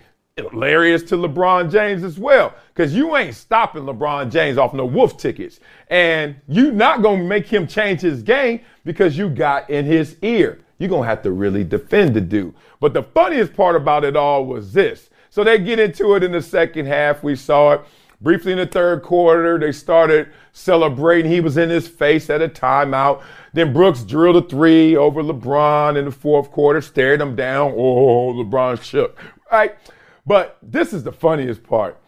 hilarious 0.51 1.03
to 1.05 1.17
LeBron 1.17 1.71
James 1.71 2.05
as 2.05 2.19
well. 2.19 2.55
Because 2.75 2.95
you 2.95 3.17
ain't 3.17 3.35
stopping 3.35 3.85
LeBron 3.85 4.31
James 4.31 4.59
off 4.59 4.75
no 4.75 4.85
wolf 4.85 5.17
tickets. 5.17 5.61
And 5.89 6.37
you 6.49 6.73
not 6.73 7.03
going 7.03 7.21
to 7.21 7.27
make 7.27 7.47
him 7.47 7.67
change 7.67 8.01
his 8.01 8.23
game 8.23 8.61
because 8.85 9.17
you 9.17 9.29
got 9.29 9.69
in 9.71 9.85
his 9.85 10.17
ear. 10.23 10.61
You're 10.79 10.89
going 10.89 11.03
to 11.03 11.09
have 11.09 11.23
to 11.23 11.31
really 11.31 11.65
defend 11.65 12.15
the 12.15 12.21
dude. 12.21 12.55
But 12.81 12.95
the 12.95 13.03
funniest 13.03 13.55
part 13.55 13.77
about 13.77 14.05
it 14.05 14.17
all 14.17 14.45
was 14.47 14.73
this. 14.73 15.11
So 15.31 15.45
they 15.45 15.59
get 15.59 15.79
into 15.79 16.15
it 16.15 16.23
in 16.23 16.33
the 16.33 16.43
second 16.43 16.87
half. 16.87 17.23
We 17.23 17.37
saw 17.37 17.73
it 17.73 17.81
briefly 18.21 18.53
in 18.53 18.59
the 18.59 18.67
third 18.67 19.03
quarter. 19.03 19.59
They 19.59 19.73
started 19.73 20.29
celebrating. 20.53 21.31
He 21.31 21.41
was 21.41 21.57
in 21.57 21.71
his 21.71 21.89
face 21.89 22.31
at 22.31 22.43
a 22.43 22.49
timeout. 22.49 23.23
Then 23.53 23.73
Brooks 23.73 24.03
drilled 24.03 24.37
a 24.37 24.49
three 24.49 24.97
over 24.97 25.23
LeBron 25.23 25.97
in 25.97 26.07
the 26.07 26.11
fourth 26.11 26.51
quarter, 26.51 26.81
stared 26.81 27.21
him 27.21 27.37
down. 27.37 27.73
Oh, 27.77 28.33
LeBron 28.33 28.83
shook. 28.83 29.19
Right? 29.51 29.77
But 30.25 30.59
this 30.63 30.93
is 30.93 31.03
the 31.03 31.13
funniest 31.13 31.63
part. 31.63 31.99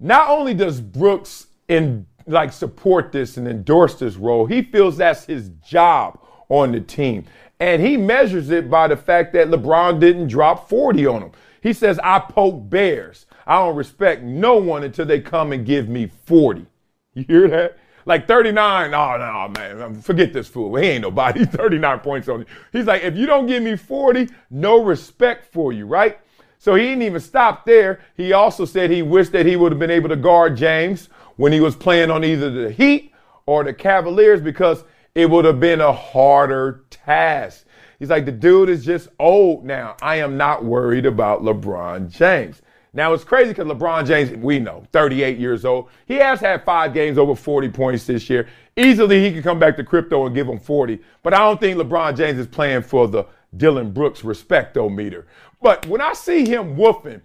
Not 0.00 0.28
only 0.28 0.54
does 0.54 0.80
Brooks 0.80 1.46
in 1.68 2.06
like 2.26 2.52
support 2.52 3.12
this 3.12 3.36
and 3.36 3.46
endorse 3.46 3.96
this 3.96 4.16
role, 4.16 4.46
he 4.46 4.62
feels 4.62 4.96
that's 4.96 5.26
his 5.26 5.50
job 5.66 6.18
on 6.48 6.72
the 6.72 6.80
team. 6.80 7.24
And 7.60 7.80
he 7.80 7.96
measures 7.96 8.50
it 8.50 8.70
by 8.70 8.88
the 8.88 8.96
fact 8.96 9.32
that 9.34 9.48
LeBron 9.48 10.00
didn't 10.00 10.28
drop 10.28 10.68
40 10.68 11.06
on 11.06 11.22
him. 11.22 11.32
He 11.62 11.72
says, 11.72 11.98
I 12.02 12.18
poke 12.18 12.68
bears. 12.68 13.26
I 13.46 13.58
don't 13.58 13.76
respect 13.76 14.22
no 14.22 14.56
one 14.56 14.84
until 14.84 15.06
they 15.06 15.20
come 15.20 15.52
and 15.52 15.64
give 15.64 15.88
me 15.88 16.10
40. 16.26 16.66
You 17.14 17.24
hear 17.26 17.48
that? 17.48 17.78
Like 18.06 18.28
39, 18.28 18.92
oh 18.92 19.16
no, 19.16 19.52
man, 19.56 20.02
forget 20.02 20.32
this 20.34 20.46
fool. 20.46 20.76
He 20.76 20.88
ain't 20.88 21.02
nobody. 21.02 21.44
39 21.46 22.00
points 22.00 22.28
on 22.28 22.40
you. 22.40 22.46
He's 22.72 22.84
like, 22.86 23.02
if 23.02 23.16
you 23.16 23.24
don't 23.24 23.46
give 23.46 23.62
me 23.62 23.76
40, 23.76 24.28
no 24.50 24.82
respect 24.82 25.50
for 25.52 25.72
you, 25.72 25.86
right? 25.86 26.18
So 26.64 26.76
he 26.76 26.84
didn't 26.84 27.02
even 27.02 27.20
stop 27.20 27.66
there. 27.66 28.00
He 28.16 28.32
also 28.32 28.64
said 28.64 28.90
he 28.90 29.02
wished 29.02 29.32
that 29.32 29.44
he 29.44 29.54
would 29.54 29.70
have 29.70 29.78
been 29.78 29.90
able 29.90 30.08
to 30.08 30.16
guard 30.16 30.56
James 30.56 31.10
when 31.36 31.52
he 31.52 31.60
was 31.60 31.76
playing 31.76 32.10
on 32.10 32.24
either 32.24 32.48
the 32.48 32.70
Heat 32.70 33.12
or 33.44 33.64
the 33.64 33.74
Cavaliers 33.74 34.40
because 34.40 34.82
it 35.14 35.28
would 35.28 35.44
have 35.44 35.60
been 35.60 35.82
a 35.82 35.92
harder 35.92 36.86
task. 36.88 37.66
He's 37.98 38.08
like, 38.08 38.24
the 38.24 38.32
dude 38.32 38.70
is 38.70 38.82
just 38.82 39.08
old 39.18 39.66
now. 39.66 39.94
I 40.00 40.16
am 40.16 40.38
not 40.38 40.64
worried 40.64 41.04
about 41.04 41.42
LeBron 41.42 42.10
James. 42.10 42.62
Now 42.94 43.12
it's 43.12 43.24
crazy 43.24 43.50
because 43.50 43.66
LeBron 43.66 44.06
James, 44.06 44.30
we 44.30 44.58
know, 44.58 44.84
38 44.90 45.36
years 45.36 45.66
old. 45.66 45.90
He 46.06 46.14
has 46.14 46.40
had 46.40 46.64
five 46.64 46.94
games 46.94 47.18
over 47.18 47.34
40 47.34 47.68
points 47.68 48.06
this 48.06 48.30
year. 48.30 48.48
Easily 48.74 49.22
he 49.22 49.34
could 49.34 49.44
come 49.44 49.58
back 49.58 49.76
to 49.76 49.84
crypto 49.84 50.24
and 50.24 50.34
give 50.34 50.48
him 50.48 50.58
40. 50.58 50.98
But 51.22 51.34
I 51.34 51.40
don't 51.40 51.60
think 51.60 51.76
LeBron 51.76 52.16
James 52.16 52.38
is 52.38 52.46
playing 52.46 52.84
for 52.84 53.06
the 53.06 53.26
Dillon 53.56 53.90
Brooks 53.92 54.22
respectometer. 54.22 55.24
But 55.62 55.86
when 55.86 56.00
I 56.00 56.12
see 56.12 56.46
him 56.46 56.76
woofing, 56.76 57.20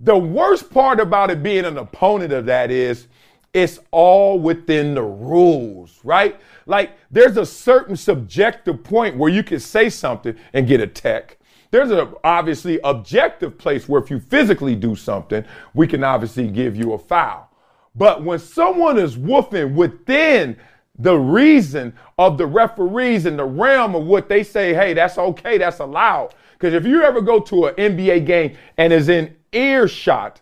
the 0.00 0.16
worst 0.16 0.70
part 0.70 1.00
about 1.00 1.30
it 1.30 1.42
being 1.42 1.64
an 1.64 1.78
opponent 1.78 2.32
of 2.32 2.46
that 2.46 2.70
is 2.70 3.08
it's 3.52 3.78
all 3.90 4.38
within 4.38 4.94
the 4.94 5.02
rules, 5.02 6.00
right? 6.04 6.38
Like 6.66 6.92
there's 7.10 7.36
a 7.36 7.46
certain 7.46 7.96
subjective 7.96 8.84
point 8.84 9.16
where 9.16 9.30
you 9.30 9.42
can 9.42 9.58
say 9.58 9.90
something 9.90 10.36
and 10.52 10.66
get 10.66 10.80
a 10.80 10.86
tech. 10.86 11.38
There's 11.70 11.90
a 11.90 12.12
obviously 12.24 12.80
objective 12.84 13.58
place 13.58 13.88
where 13.88 14.00
if 14.00 14.10
you 14.10 14.20
physically 14.20 14.74
do 14.74 14.94
something, 14.94 15.44
we 15.74 15.86
can 15.86 16.04
obviously 16.04 16.48
give 16.48 16.76
you 16.76 16.92
a 16.92 16.98
foul. 16.98 17.50
But 17.94 18.22
when 18.22 18.38
someone 18.38 18.98
is 18.98 19.16
woofing 19.16 19.74
within 19.74 20.56
the 20.98 21.16
reason 21.16 21.94
of 22.18 22.38
the 22.38 22.46
referees 22.46 23.26
and 23.26 23.38
the 23.38 23.44
realm 23.44 23.94
of 23.94 24.04
what 24.04 24.28
they 24.28 24.42
say, 24.42 24.74
hey, 24.74 24.94
that's 24.94 25.16
okay, 25.16 25.58
that's 25.58 25.78
allowed. 25.78 26.34
Because 26.52 26.74
if 26.74 26.84
you 26.84 27.02
ever 27.02 27.20
go 27.20 27.38
to 27.40 27.66
an 27.66 27.74
NBA 27.74 28.26
game 28.26 28.56
and 28.76 28.92
is 28.92 29.08
in 29.08 29.36
earshot, 29.52 30.40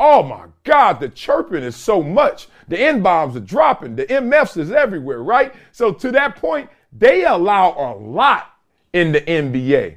oh 0.00 0.22
my 0.22 0.46
God, 0.64 1.00
the 1.00 1.08
chirping 1.08 1.62
is 1.62 1.76
so 1.76 2.02
much 2.02 2.48
The 2.68 2.78
N 2.78 3.02
bombs 3.02 3.36
are 3.36 3.40
dropping. 3.40 3.96
The 3.96 4.06
MFs 4.06 4.56
is 4.56 4.70
everywhere, 4.70 5.22
right? 5.22 5.54
So 5.72 5.92
to 5.92 6.10
that 6.12 6.36
point, 6.36 6.70
they 6.92 7.24
allow 7.24 7.70
a 7.70 7.96
lot 7.98 8.54
in 8.92 9.12
the 9.12 9.22
NBA. 9.22 9.96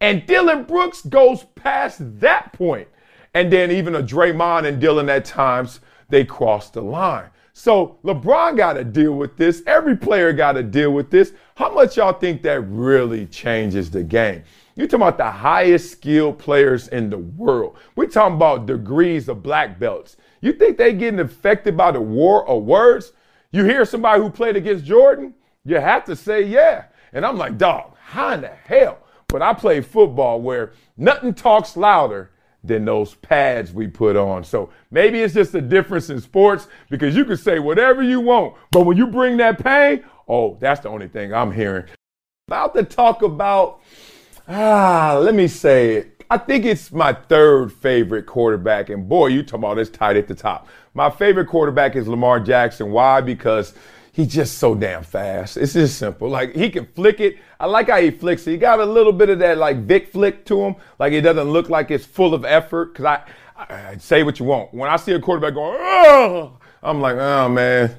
And 0.00 0.26
Dillon 0.26 0.64
Brooks 0.64 1.02
goes 1.02 1.44
past 1.54 2.20
that 2.20 2.52
point. 2.52 2.88
And 3.34 3.50
then 3.52 3.70
even 3.70 3.94
a 3.94 4.02
Draymond 4.02 4.66
and 4.66 4.80
Dillon 4.80 5.08
at 5.08 5.24
times, 5.24 5.80
they 6.10 6.24
cross 6.24 6.68
the 6.70 6.82
line. 6.82 7.30
So 7.52 7.98
LeBron 8.02 8.56
got 8.56 8.74
to 8.74 8.84
deal 8.84 9.12
with 9.12 9.36
this. 9.36 9.62
Every 9.66 9.96
player 9.96 10.32
got 10.32 10.52
to 10.52 10.62
deal 10.62 10.90
with 10.90 11.10
this. 11.10 11.32
How 11.54 11.72
much 11.72 11.96
y'all 11.96 12.12
think 12.12 12.42
that 12.42 12.60
really 12.62 13.26
changes 13.26 13.90
the 13.90 14.02
game? 14.02 14.42
You're 14.74 14.86
talking 14.86 15.02
about 15.02 15.18
the 15.18 15.30
highest 15.30 15.92
skilled 15.92 16.38
players 16.38 16.88
in 16.88 17.10
the 17.10 17.18
world. 17.18 17.76
We're 17.94 18.06
talking 18.06 18.36
about 18.36 18.66
degrees 18.66 19.28
of 19.28 19.42
black 19.42 19.78
belts. 19.78 20.16
You 20.40 20.54
think 20.54 20.78
they 20.78 20.94
getting 20.94 21.20
affected 21.20 21.76
by 21.76 21.92
the 21.92 22.00
war 22.00 22.48
of 22.48 22.64
words? 22.64 23.12
You 23.50 23.64
hear 23.64 23.84
somebody 23.84 24.22
who 24.22 24.30
played 24.30 24.56
against 24.56 24.86
Jordan? 24.86 25.34
You 25.64 25.76
have 25.76 26.04
to 26.06 26.16
say 26.16 26.42
yeah. 26.42 26.86
And 27.12 27.26
I'm 27.26 27.36
like, 27.36 27.58
dog, 27.58 27.94
how 28.02 28.30
in 28.30 28.40
the 28.40 28.48
hell? 28.48 28.98
But 29.28 29.42
I 29.42 29.52
play 29.52 29.82
football 29.82 30.40
where 30.40 30.72
nothing 30.96 31.34
talks 31.34 31.76
louder 31.76 32.31
than 32.64 32.84
those 32.84 33.14
pads 33.16 33.72
we 33.72 33.88
put 33.88 34.16
on. 34.16 34.44
So 34.44 34.70
maybe 34.90 35.20
it's 35.20 35.34
just 35.34 35.54
a 35.54 35.60
difference 35.60 36.10
in 36.10 36.20
sports 36.20 36.68
because 36.90 37.16
you 37.16 37.24
can 37.24 37.36
say 37.36 37.58
whatever 37.58 38.02
you 38.02 38.20
want, 38.20 38.54
but 38.70 38.82
when 38.82 38.96
you 38.96 39.06
bring 39.06 39.36
that 39.38 39.62
pain, 39.62 40.04
oh, 40.28 40.56
that's 40.60 40.80
the 40.80 40.88
only 40.88 41.08
thing 41.08 41.34
I'm 41.34 41.52
hearing. 41.52 41.84
About 42.48 42.74
to 42.74 42.84
talk 42.84 43.22
about, 43.22 43.80
ah, 44.48 45.18
let 45.20 45.34
me 45.34 45.48
say 45.48 45.96
it. 45.96 46.24
I 46.30 46.38
think 46.38 46.64
it's 46.64 46.90
my 46.92 47.12
third 47.12 47.72
favorite 47.72 48.24
quarterback, 48.24 48.88
and 48.88 49.06
boy, 49.06 49.26
you 49.26 49.42
talking 49.42 49.64
about 49.64 49.74
this 49.74 49.90
tight 49.90 50.16
at 50.16 50.28
the 50.28 50.34
top. 50.34 50.66
My 50.94 51.10
favorite 51.10 51.46
quarterback 51.46 51.94
is 51.94 52.08
Lamar 52.08 52.40
Jackson. 52.40 52.90
Why? 52.90 53.20
Because 53.20 53.74
he's 54.12 54.28
just 54.28 54.58
so 54.58 54.74
damn 54.74 55.02
fast. 55.02 55.56
It's 55.56 55.72
just 55.72 55.98
simple. 55.98 56.28
Like 56.28 56.54
he 56.54 56.70
can 56.70 56.86
flick 56.86 57.20
it. 57.20 57.38
I 57.58 57.66
like 57.66 57.88
how 57.88 58.00
he 58.00 58.10
flicks 58.10 58.46
it. 58.46 58.52
He 58.52 58.56
got 58.58 58.78
a 58.78 58.84
little 58.84 59.12
bit 59.12 59.30
of 59.30 59.38
that 59.40 59.58
like 59.58 59.78
Vic 59.78 60.12
flick 60.12 60.44
to 60.46 60.60
him. 60.60 60.76
Like 60.98 61.12
it 61.12 61.22
doesn't 61.22 61.50
look 61.50 61.68
like 61.68 61.90
it's 61.90 62.04
full 62.04 62.34
of 62.34 62.44
effort. 62.44 62.94
Cause 62.94 63.06
I, 63.06 63.22
I 63.56 63.96
say 63.98 64.22
what 64.22 64.38
you 64.38 64.46
want. 64.46 64.72
When 64.72 64.88
I 64.88 64.96
see 64.96 65.12
a 65.12 65.20
quarterback 65.20 65.54
going, 65.54 65.76
oh, 65.80 66.58
I'm 66.82 67.00
like, 67.00 67.16
oh 67.16 67.48
man, 67.48 67.96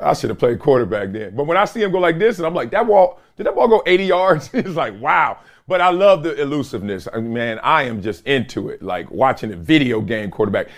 I 0.00 0.12
should 0.12 0.30
have 0.30 0.38
played 0.38 0.58
quarterback 0.58 1.12
then. 1.12 1.34
But 1.34 1.44
when 1.44 1.56
I 1.56 1.64
see 1.64 1.82
him 1.82 1.92
go 1.92 1.98
like 1.98 2.18
this, 2.18 2.38
and 2.38 2.46
I'm 2.46 2.54
like, 2.54 2.70
that 2.70 2.86
ball, 2.86 3.20
did 3.36 3.46
that 3.46 3.54
ball 3.54 3.68
go 3.68 3.82
80 3.86 4.04
yards? 4.04 4.50
it's 4.54 4.70
like, 4.70 5.00
wow. 5.00 5.38
But 5.66 5.80
I 5.80 5.90
love 5.90 6.24
the 6.24 6.34
elusiveness. 6.40 7.06
I 7.12 7.20
mean, 7.20 7.32
man, 7.32 7.60
I 7.60 7.84
am 7.84 8.02
just 8.02 8.26
into 8.26 8.70
it. 8.70 8.82
Like 8.82 9.10
watching 9.10 9.52
a 9.52 9.56
video 9.56 10.00
game 10.00 10.30
quarterback. 10.30 10.68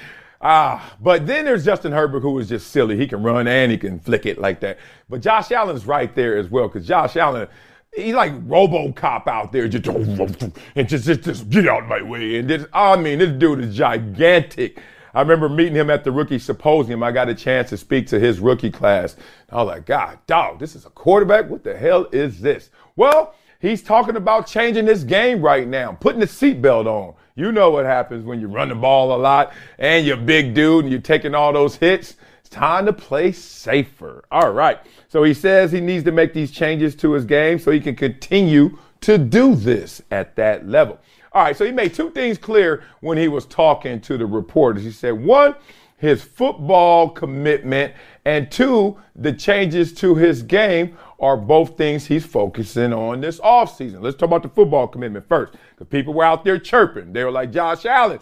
Ah, 0.44 0.96
but 1.00 1.24
then 1.26 1.44
there's 1.44 1.64
Justin 1.64 1.92
Herbert, 1.92 2.20
who 2.20 2.36
is 2.40 2.48
just 2.48 2.72
silly. 2.72 2.96
He 2.96 3.06
can 3.06 3.22
run 3.22 3.46
and 3.46 3.70
he 3.70 3.78
can 3.78 4.00
flick 4.00 4.26
it 4.26 4.38
like 4.38 4.58
that. 4.60 4.78
But 5.08 5.20
Josh 5.20 5.52
Allen's 5.52 5.86
right 5.86 6.12
there 6.16 6.36
as 6.36 6.48
well, 6.48 6.66
because 6.66 6.86
Josh 6.86 7.16
Allen, 7.16 7.46
he's 7.94 8.14
like 8.14 8.32
RoboCop 8.48 9.28
out 9.28 9.52
there, 9.52 9.68
just 9.68 9.86
and 9.86 10.88
just, 10.88 11.04
just 11.04 11.22
just 11.22 11.48
get 11.48 11.68
out 11.68 11.84
of 11.84 11.88
my 11.88 12.02
way. 12.02 12.38
And 12.38 12.50
this, 12.50 12.66
I 12.72 12.96
mean, 12.96 13.20
this 13.20 13.30
dude 13.38 13.60
is 13.60 13.76
gigantic. 13.76 14.80
I 15.14 15.20
remember 15.20 15.48
meeting 15.48 15.74
him 15.74 15.90
at 15.90 16.02
the 16.02 16.10
rookie 16.10 16.38
symposium. 16.38 17.02
I 17.04 17.12
got 17.12 17.28
a 17.28 17.34
chance 17.34 17.68
to 17.68 17.76
speak 17.76 18.08
to 18.08 18.18
his 18.18 18.40
rookie 18.40 18.70
class. 18.70 19.14
I 19.50 19.56
was 19.56 19.66
like, 19.66 19.86
God, 19.86 20.18
dog, 20.26 20.58
this 20.58 20.74
is 20.74 20.86
a 20.86 20.90
quarterback. 20.90 21.48
What 21.50 21.62
the 21.62 21.76
hell 21.76 22.08
is 22.12 22.40
this? 22.40 22.70
Well, 22.96 23.34
he's 23.60 23.82
talking 23.82 24.16
about 24.16 24.48
changing 24.48 24.86
this 24.86 25.04
game 25.04 25.40
right 25.40 25.68
now, 25.68 25.92
putting 25.92 26.20
the 26.20 26.26
seatbelt 26.26 26.86
on. 26.86 27.14
You 27.34 27.50
know 27.50 27.70
what 27.70 27.86
happens 27.86 28.24
when 28.24 28.40
you 28.40 28.48
run 28.48 28.68
the 28.68 28.74
ball 28.74 29.14
a 29.14 29.16
lot 29.16 29.54
and 29.78 30.04
you're 30.04 30.18
big 30.18 30.54
dude 30.54 30.84
and 30.84 30.92
you're 30.92 31.00
taking 31.00 31.34
all 31.34 31.52
those 31.52 31.76
hits. 31.76 32.16
It's 32.40 32.50
time 32.50 32.84
to 32.86 32.92
play 32.92 33.32
safer. 33.32 34.24
All 34.30 34.52
right. 34.52 34.78
So 35.08 35.22
he 35.22 35.32
says 35.32 35.72
he 35.72 35.80
needs 35.80 36.04
to 36.04 36.12
make 36.12 36.34
these 36.34 36.50
changes 36.50 36.94
to 36.96 37.12
his 37.12 37.24
game 37.24 37.58
so 37.58 37.70
he 37.70 37.80
can 37.80 37.96
continue 37.96 38.76
to 39.00 39.16
do 39.16 39.54
this 39.54 40.02
at 40.10 40.36
that 40.36 40.68
level. 40.68 40.98
All 41.32 41.42
right. 41.42 41.56
So 41.56 41.64
he 41.64 41.72
made 41.72 41.94
two 41.94 42.10
things 42.10 42.36
clear 42.36 42.84
when 43.00 43.16
he 43.16 43.28
was 43.28 43.46
talking 43.46 44.00
to 44.02 44.18
the 44.18 44.26
reporters. 44.26 44.84
He 44.84 44.92
said, 44.92 45.12
one, 45.12 45.54
his 46.02 46.20
football 46.20 47.08
commitment, 47.08 47.94
and 48.24 48.50
two, 48.50 48.98
the 49.14 49.32
changes 49.32 49.92
to 49.92 50.16
his 50.16 50.42
game 50.42 50.98
are 51.20 51.36
both 51.36 51.78
things 51.78 52.04
he's 52.06 52.26
focusing 52.26 52.92
on 52.92 53.20
this 53.20 53.38
offseason. 53.38 54.02
Let's 54.02 54.16
talk 54.16 54.26
about 54.26 54.42
the 54.42 54.48
football 54.48 54.88
commitment 54.88 55.28
first. 55.28 55.54
Because 55.70 55.86
people 55.86 56.12
were 56.12 56.24
out 56.24 56.44
there 56.44 56.58
chirping. 56.58 57.12
They 57.12 57.22
were 57.22 57.30
like, 57.30 57.52
Josh 57.52 57.86
Allen, 57.86 58.18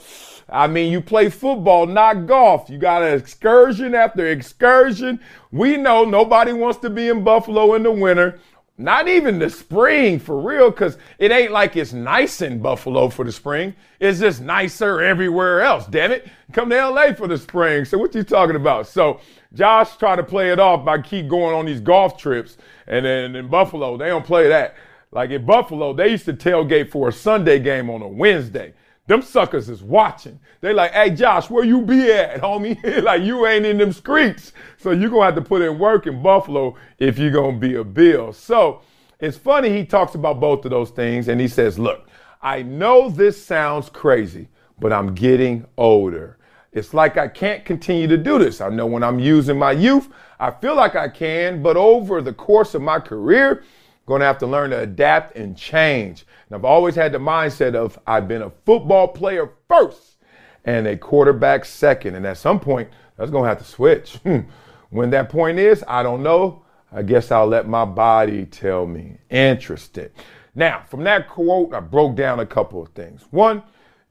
I 0.50 0.66
mean, 0.66 0.92
you 0.92 1.00
play 1.00 1.30
football, 1.30 1.86
not 1.86 2.26
golf. 2.26 2.68
You 2.68 2.76
got 2.76 3.02
an 3.02 3.18
excursion 3.18 3.94
after 3.94 4.26
excursion. 4.26 5.18
We 5.50 5.78
know 5.78 6.04
nobody 6.04 6.52
wants 6.52 6.80
to 6.80 6.90
be 6.90 7.08
in 7.08 7.24
Buffalo 7.24 7.72
in 7.76 7.82
the 7.82 7.92
winter. 7.92 8.38
Not 8.80 9.08
even 9.08 9.38
the 9.38 9.50
spring 9.50 10.18
for 10.18 10.40
real, 10.40 10.70
because 10.70 10.96
it 11.18 11.30
ain't 11.30 11.52
like 11.52 11.76
it's 11.76 11.92
nice 11.92 12.40
in 12.40 12.60
Buffalo 12.60 13.10
for 13.10 13.26
the 13.26 13.32
spring. 13.32 13.74
It's 14.00 14.20
just 14.20 14.40
nicer 14.40 15.02
everywhere 15.02 15.60
else, 15.60 15.84
damn 15.86 16.12
it. 16.12 16.28
Come 16.52 16.70
to 16.70 16.88
LA 16.88 17.12
for 17.12 17.28
the 17.28 17.36
spring. 17.36 17.84
So 17.84 17.98
what 17.98 18.14
you 18.14 18.22
talking 18.22 18.56
about? 18.56 18.86
So 18.86 19.20
Josh 19.52 19.96
tried 19.98 20.16
to 20.16 20.22
play 20.22 20.50
it 20.50 20.58
off 20.58 20.84
by 20.84 21.02
keep 21.02 21.28
going 21.28 21.54
on 21.54 21.66
these 21.66 21.80
golf 21.80 22.16
trips. 22.16 22.56
And 22.86 23.04
then 23.04 23.36
in 23.36 23.48
Buffalo, 23.48 23.98
they 23.98 24.08
don't 24.08 24.24
play 24.24 24.48
that. 24.48 24.76
Like 25.12 25.30
in 25.30 25.44
Buffalo, 25.44 25.92
they 25.92 26.08
used 26.08 26.24
to 26.24 26.32
tailgate 26.32 26.90
for 26.90 27.08
a 27.08 27.12
Sunday 27.12 27.58
game 27.58 27.90
on 27.90 28.00
a 28.00 28.08
Wednesday. 28.08 28.72
Them 29.06 29.22
suckers 29.22 29.68
is 29.68 29.82
watching. 29.82 30.38
They 30.60 30.72
like, 30.72 30.92
hey 30.92 31.10
Josh, 31.10 31.50
where 31.50 31.64
you 31.64 31.82
be 31.82 32.12
at, 32.12 32.40
homie? 32.40 33.02
like 33.02 33.22
you 33.22 33.46
ain't 33.46 33.66
in 33.66 33.78
them 33.78 33.92
streets. 33.92 34.52
So 34.78 34.92
you're 34.92 35.10
gonna 35.10 35.24
have 35.24 35.34
to 35.34 35.42
put 35.42 35.62
in 35.62 35.78
work 35.78 36.06
in 36.06 36.22
Buffalo 36.22 36.76
if 36.98 37.18
you're 37.18 37.32
gonna 37.32 37.58
be 37.58 37.74
a 37.74 37.84
Bill. 37.84 38.32
So 38.32 38.82
it's 39.18 39.36
funny 39.36 39.70
he 39.76 39.84
talks 39.84 40.14
about 40.14 40.40
both 40.40 40.64
of 40.64 40.70
those 40.70 40.90
things 40.90 41.28
and 41.28 41.40
he 41.40 41.48
says, 41.48 41.78
look, 41.78 42.08
I 42.42 42.62
know 42.62 43.10
this 43.10 43.42
sounds 43.42 43.90
crazy, 43.90 44.48
but 44.78 44.92
I'm 44.92 45.14
getting 45.14 45.66
older. 45.76 46.38
It's 46.72 46.94
like 46.94 47.16
I 47.16 47.26
can't 47.26 47.64
continue 47.64 48.06
to 48.06 48.16
do 48.16 48.38
this. 48.38 48.60
I 48.60 48.68
know 48.68 48.86
when 48.86 49.02
I'm 49.02 49.18
using 49.18 49.58
my 49.58 49.72
youth, 49.72 50.08
I 50.38 50.50
feel 50.50 50.76
like 50.76 50.94
I 50.94 51.08
can, 51.08 51.62
but 51.62 51.76
over 51.76 52.22
the 52.22 52.32
course 52.32 52.74
of 52.74 52.82
my 52.82 53.00
career, 53.00 53.64
I'm 54.06 54.20
to 54.20 54.26
have 54.26 54.38
to 54.38 54.46
learn 54.46 54.70
to 54.70 54.80
adapt 54.80 55.36
and 55.36 55.56
change. 55.56 56.26
And 56.50 56.56
I've 56.56 56.64
always 56.64 56.96
had 56.96 57.12
the 57.12 57.18
mindset 57.18 57.74
of 57.74 57.98
I've 58.06 58.26
been 58.28 58.42
a 58.42 58.50
football 58.66 59.08
player 59.08 59.50
first 59.68 60.16
and 60.64 60.86
a 60.86 60.96
quarterback 60.96 61.64
second. 61.64 62.16
And 62.16 62.26
at 62.26 62.36
some 62.36 62.58
point, 62.58 62.90
that's 63.16 63.30
going 63.30 63.44
to 63.44 63.48
have 63.48 63.58
to 63.58 63.64
switch. 63.64 64.18
When 64.92 65.10
that 65.10 65.28
point 65.28 65.60
is, 65.60 65.84
I 65.86 66.02
don't 66.02 66.20
know. 66.20 66.64
I 66.92 67.02
guess 67.02 67.30
I'll 67.30 67.46
let 67.46 67.68
my 67.68 67.84
body 67.84 68.44
tell 68.44 68.86
me. 68.86 69.18
Interesting. 69.30 70.08
Now, 70.56 70.82
from 70.88 71.04
that 71.04 71.28
quote, 71.28 71.72
I 71.72 71.78
broke 71.78 72.16
down 72.16 72.40
a 72.40 72.46
couple 72.46 72.82
of 72.82 72.88
things. 72.88 73.22
One, 73.30 73.62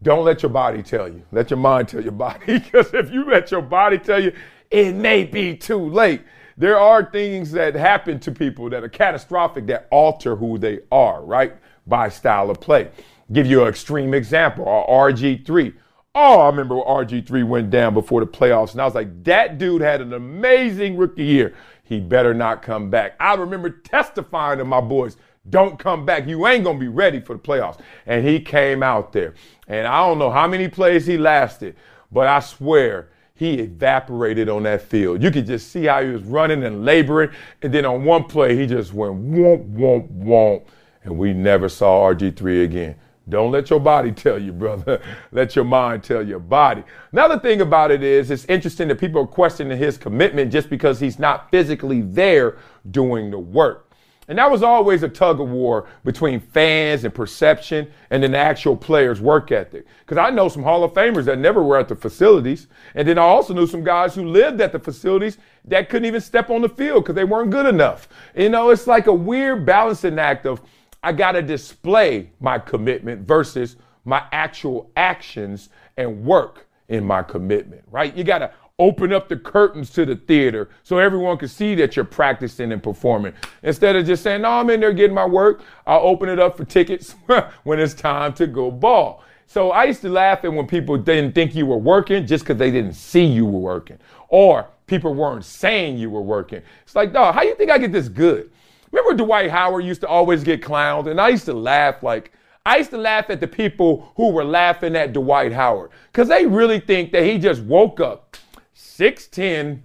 don't 0.01 0.23
let 0.23 0.41
your 0.41 0.51
body 0.51 0.81
tell 0.81 1.09
you. 1.09 1.21
Let 1.33 1.49
your 1.49 1.59
mind 1.59 1.89
tell 1.89 2.01
your 2.01 2.11
body. 2.27 2.59
because 2.59 2.93
if 2.93 3.11
you 3.11 3.29
let 3.29 3.51
your 3.51 3.61
body 3.61 3.97
tell 3.97 4.23
you, 4.23 4.31
it 4.71 4.95
may 4.95 5.25
be 5.25 5.53
too 5.53 5.89
late 5.89 6.21
there 6.59 6.77
are 6.77 7.09
things 7.09 7.51
that 7.51 7.73
happen 7.73 8.19
to 8.19 8.33
people 8.33 8.69
that 8.69 8.83
are 8.83 8.89
catastrophic 8.89 9.65
that 9.67 9.87
alter 9.91 10.35
who 10.35 10.57
they 10.57 10.79
are, 10.91 11.23
right? 11.23 11.53
By 11.89 12.09
style 12.09 12.49
of 12.49 12.61
play. 12.61 12.89
Give 13.31 13.45
you 13.45 13.63
an 13.63 13.67
extreme 13.67 14.13
example, 14.13 14.63
uh, 14.65 14.91
RG3. 14.91 15.73
Oh, 16.15 16.39
I 16.39 16.47
remember 16.47 16.75
RG3 16.75 17.47
went 17.47 17.69
down 17.69 17.93
before 17.93 18.19
the 18.21 18.27
playoffs, 18.27 18.71
and 18.71 18.81
I 18.81 18.85
was 18.85 18.95
like, 18.95 19.23
that 19.25 19.57
dude 19.57 19.81
had 19.81 20.01
an 20.01 20.13
amazing 20.13 20.97
rookie 20.97 21.23
year. 21.23 21.53
He 21.83 21.99
better 21.99 22.33
not 22.33 22.61
come 22.61 22.89
back. 22.89 23.15
I 23.19 23.35
remember 23.35 23.69
testifying 23.69 24.59
to 24.59 24.65
my 24.65 24.81
boys, 24.81 25.17
don't 25.49 25.79
come 25.79 26.05
back. 26.05 26.27
You 26.27 26.45
ain't 26.47 26.63
going 26.63 26.77
to 26.77 26.79
be 26.79 26.87
ready 26.87 27.19
for 27.19 27.33
the 27.33 27.41
playoffs. 27.41 27.79
And 28.05 28.27
he 28.27 28.39
came 28.39 28.83
out 28.83 29.13
there. 29.13 29.33
And 29.67 29.87
I 29.87 30.05
don't 30.05 30.19
know 30.19 30.29
how 30.29 30.47
many 30.47 30.67
plays 30.67 31.05
he 31.05 31.17
lasted, 31.17 31.75
but 32.11 32.27
I 32.27 32.39
swear 32.39 33.09
he 33.35 33.59
evaporated 33.59 34.49
on 34.49 34.63
that 34.63 34.81
field. 34.81 35.23
You 35.23 35.31
could 35.31 35.47
just 35.47 35.71
see 35.71 35.85
how 35.85 36.03
he 36.03 36.09
was 36.09 36.23
running 36.23 36.63
and 36.63 36.83
laboring. 36.83 37.31
And 37.61 37.73
then 37.73 37.85
on 37.85 38.03
one 38.03 38.25
play, 38.25 38.55
he 38.55 38.67
just 38.67 38.93
went 38.93 39.15
womp, 39.15 39.73
womp, 39.75 40.23
womp. 40.23 40.65
And 41.09 41.17
we 41.17 41.33
never 41.33 41.69
saw 41.69 42.07
RG3 42.13 42.63
again. 42.63 42.95
Don't 43.27 43.51
let 43.51 43.71
your 43.71 43.79
body 43.79 44.11
tell 44.11 44.39
you, 44.39 44.51
brother. 44.51 45.01
let 45.31 45.55
your 45.55 45.65
mind 45.65 46.03
tell 46.03 46.21
your 46.21 46.39
body. 46.39 46.83
Another 47.11 47.39
thing 47.39 47.61
about 47.61 47.89
it 47.89 48.03
is, 48.03 48.29
it's 48.29 48.45
interesting 48.45 48.87
that 48.89 48.99
people 48.99 49.21
are 49.23 49.27
questioning 49.27 49.75
his 49.75 49.97
commitment 49.97 50.51
just 50.51 50.69
because 50.69 50.99
he's 50.99 51.17
not 51.17 51.49
physically 51.49 52.01
there 52.01 52.57
doing 52.91 53.31
the 53.31 53.39
work. 53.39 53.89
And 54.27 54.37
that 54.37 54.51
was 54.51 54.61
always 54.61 55.01
a 55.01 55.09
tug 55.09 55.41
of 55.41 55.49
war 55.49 55.87
between 56.03 56.39
fans 56.39 57.03
and 57.03 57.11
perception 57.11 57.91
and 58.11 58.21
then 58.21 58.31
the 58.31 58.37
actual 58.37 58.77
players' 58.77 59.19
work 59.19 59.51
ethic. 59.51 59.87
Because 60.01 60.19
I 60.19 60.29
know 60.29 60.47
some 60.47 60.61
Hall 60.61 60.83
of 60.83 60.93
Famers 60.93 61.25
that 61.25 61.39
never 61.39 61.63
were 61.63 61.79
at 61.79 61.87
the 61.87 61.95
facilities. 61.95 62.67
And 62.93 63.07
then 63.07 63.17
I 63.17 63.23
also 63.23 63.55
knew 63.55 63.65
some 63.65 63.83
guys 63.83 64.13
who 64.13 64.27
lived 64.27 64.61
at 64.61 64.71
the 64.71 64.77
facilities 64.77 65.39
that 65.65 65.89
couldn't 65.89 66.05
even 66.05 66.21
step 66.21 66.51
on 66.51 66.61
the 66.61 66.69
field 66.69 67.03
because 67.03 67.15
they 67.15 67.23
weren't 67.23 67.49
good 67.49 67.65
enough. 67.65 68.07
You 68.35 68.49
know, 68.49 68.69
it's 68.69 68.85
like 68.85 69.07
a 69.07 69.13
weird 69.13 69.65
balancing 69.65 70.19
act 70.19 70.45
of 70.45 70.61
I 71.03 71.11
got 71.13 71.33
to 71.33 71.41
display 71.41 72.31
my 72.39 72.59
commitment 72.59 73.27
versus 73.27 73.77
my 74.05 74.23
actual 74.31 74.91
actions 74.95 75.69
and 75.97 76.23
work 76.23 76.67
in 76.89 77.05
my 77.05 77.21
commitment, 77.23 77.83
right? 77.91 78.15
You 78.15 78.23
got 78.23 78.39
to 78.39 78.51
open 78.79 79.11
up 79.11 79.27
the 79.27 79.35
curtains 79.35 79.89
to 79.91 80.05
the 80.05 80.15
theater 80.15 80.69
so 80.83 80.97
everyone 80.97 81.37
can 81.37 81.49
see 81.49 81.75
that 81.75 81.95
you're 81.95 82.05
practicing 82.05 82.71
and 82.71 82.81
performing. 82.81 83.33
Instead 83.61 83.95
of 83.95 84.05
just 84.05 84.23
saying, 84.23 84.41
no, 84.41 84.49
I'm 84.49 84.69
in 84.69 84.79
there 84.79 84.93
getting 84.93 85.13
my 85.13 85.25
work, 85.25 85.61
I'll 85.85 85.99
open 85.99 86.29
it 86.29 86.39
up 86.39 86.57
for 86.57 86.63
tickets 86.63 87.15
when 87.63 87.79
it's 87.79 87.93
time 87.93 88.33
to 88.33 88.47
go 88.47 88.71
ball. 88.71 89.23
So 89.45 89.71
I 89.71 89.85
used 89.85 90.01
to 90.01 90.09
laugh 90.09 90.45
at 90.45 90.53
when 90.53 90.67
people 90.67 90.97
didn't 90.97 91.33
think 91.33 91.55
you 91.55 91.65
were 91.65 91.77
working 91.77 92.25
just 92.25 92.43
because 92.43 92.57
they 92.57 92.71
didn't 92.71 92.93
see 92.93 93.25
you 93.25 93.45
were 93.45 93.59
working. 93.59 93.97
Or 94.29 94.67
people 94.85 95.13
weren't 95.13 95.43
saying 95.43 95.97
you 95.97 96.09
were 96.09 96.21
working. 96.21 96.61
It's 96.83 96.95
like, 96.95 97.11
dog, 97.11 97.35
how 97.35 97.41
you 97.41 97.55
think 97.55 97.71
I 97.71 97.77
get 97.77 97.91
this 97.91 98.07
good? 98.07 98.51
Remember 98.91 99.23
Dwight 99.23 99.49
Howard 99.49 99.85
used 99.85 100.01
to 100.01 100.07
always 100.07 100.43
get 100.43 100.61
clowned? 100.61 101.09
And 101.09 101.19
I 101.19 101.29
used 101.29 101.45
to 101.45 101.53
laugh 101.53 102.03
like, 102.03 102.31
I 102.65 102.77
used 102.77 102.91
to 102.91 102.97
laugh 102.97 103.29
at 103.29 103.39
the 103.39 103.47
people 103.47 104.11
who 104.15 104.31
were 104.31 104.43
laughing 104.43 104.95
at 104.95 105.13
Dwight 105.13 105.51
Howard 105.53 105.91
because 106.11 106.27
they 106.27 106.45
really 106.45 106.79
think 106.79 107.11
that 107.11 107.23
he 107.23 107.37
just 107.37 107.61
woke 107.63 107.99
up 107.99 108.37
6'10, 108.75 109.79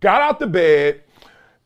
got 0.00 0.22
out 0.22 0.38
the 0.38 0.46
bed, 0.46 1.02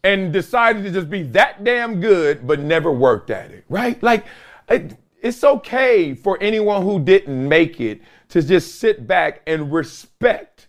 and 0.03 0.33
decided 0.33 0.85
to 0.85 0.91
just 0.91 1.09
be 1.09 1.23
that 1.23 1.65
damn 1.65 1.99
good, 1.99 2.47
but 2.47 2.61
never 2.61 2.93
worked 2.93 3.31
at 3.31 3.51
it, 3.51 3.65
right? 3.71 4.01
Like, 4.03 4.27
it's 4.69 5.43
okay 5.43 6.15
for 6.15 6.37
anyone 6.43 6.83
who 6.83 7.01
didn't 7.01 7.49
make 7.49 7.81
it 7.81 8.03
to 8.29 8.43
just 8.43 8.79
sit 8.79 9.07
back 9.07 9.41
and 9.47 9.73
respect 9.73 10.69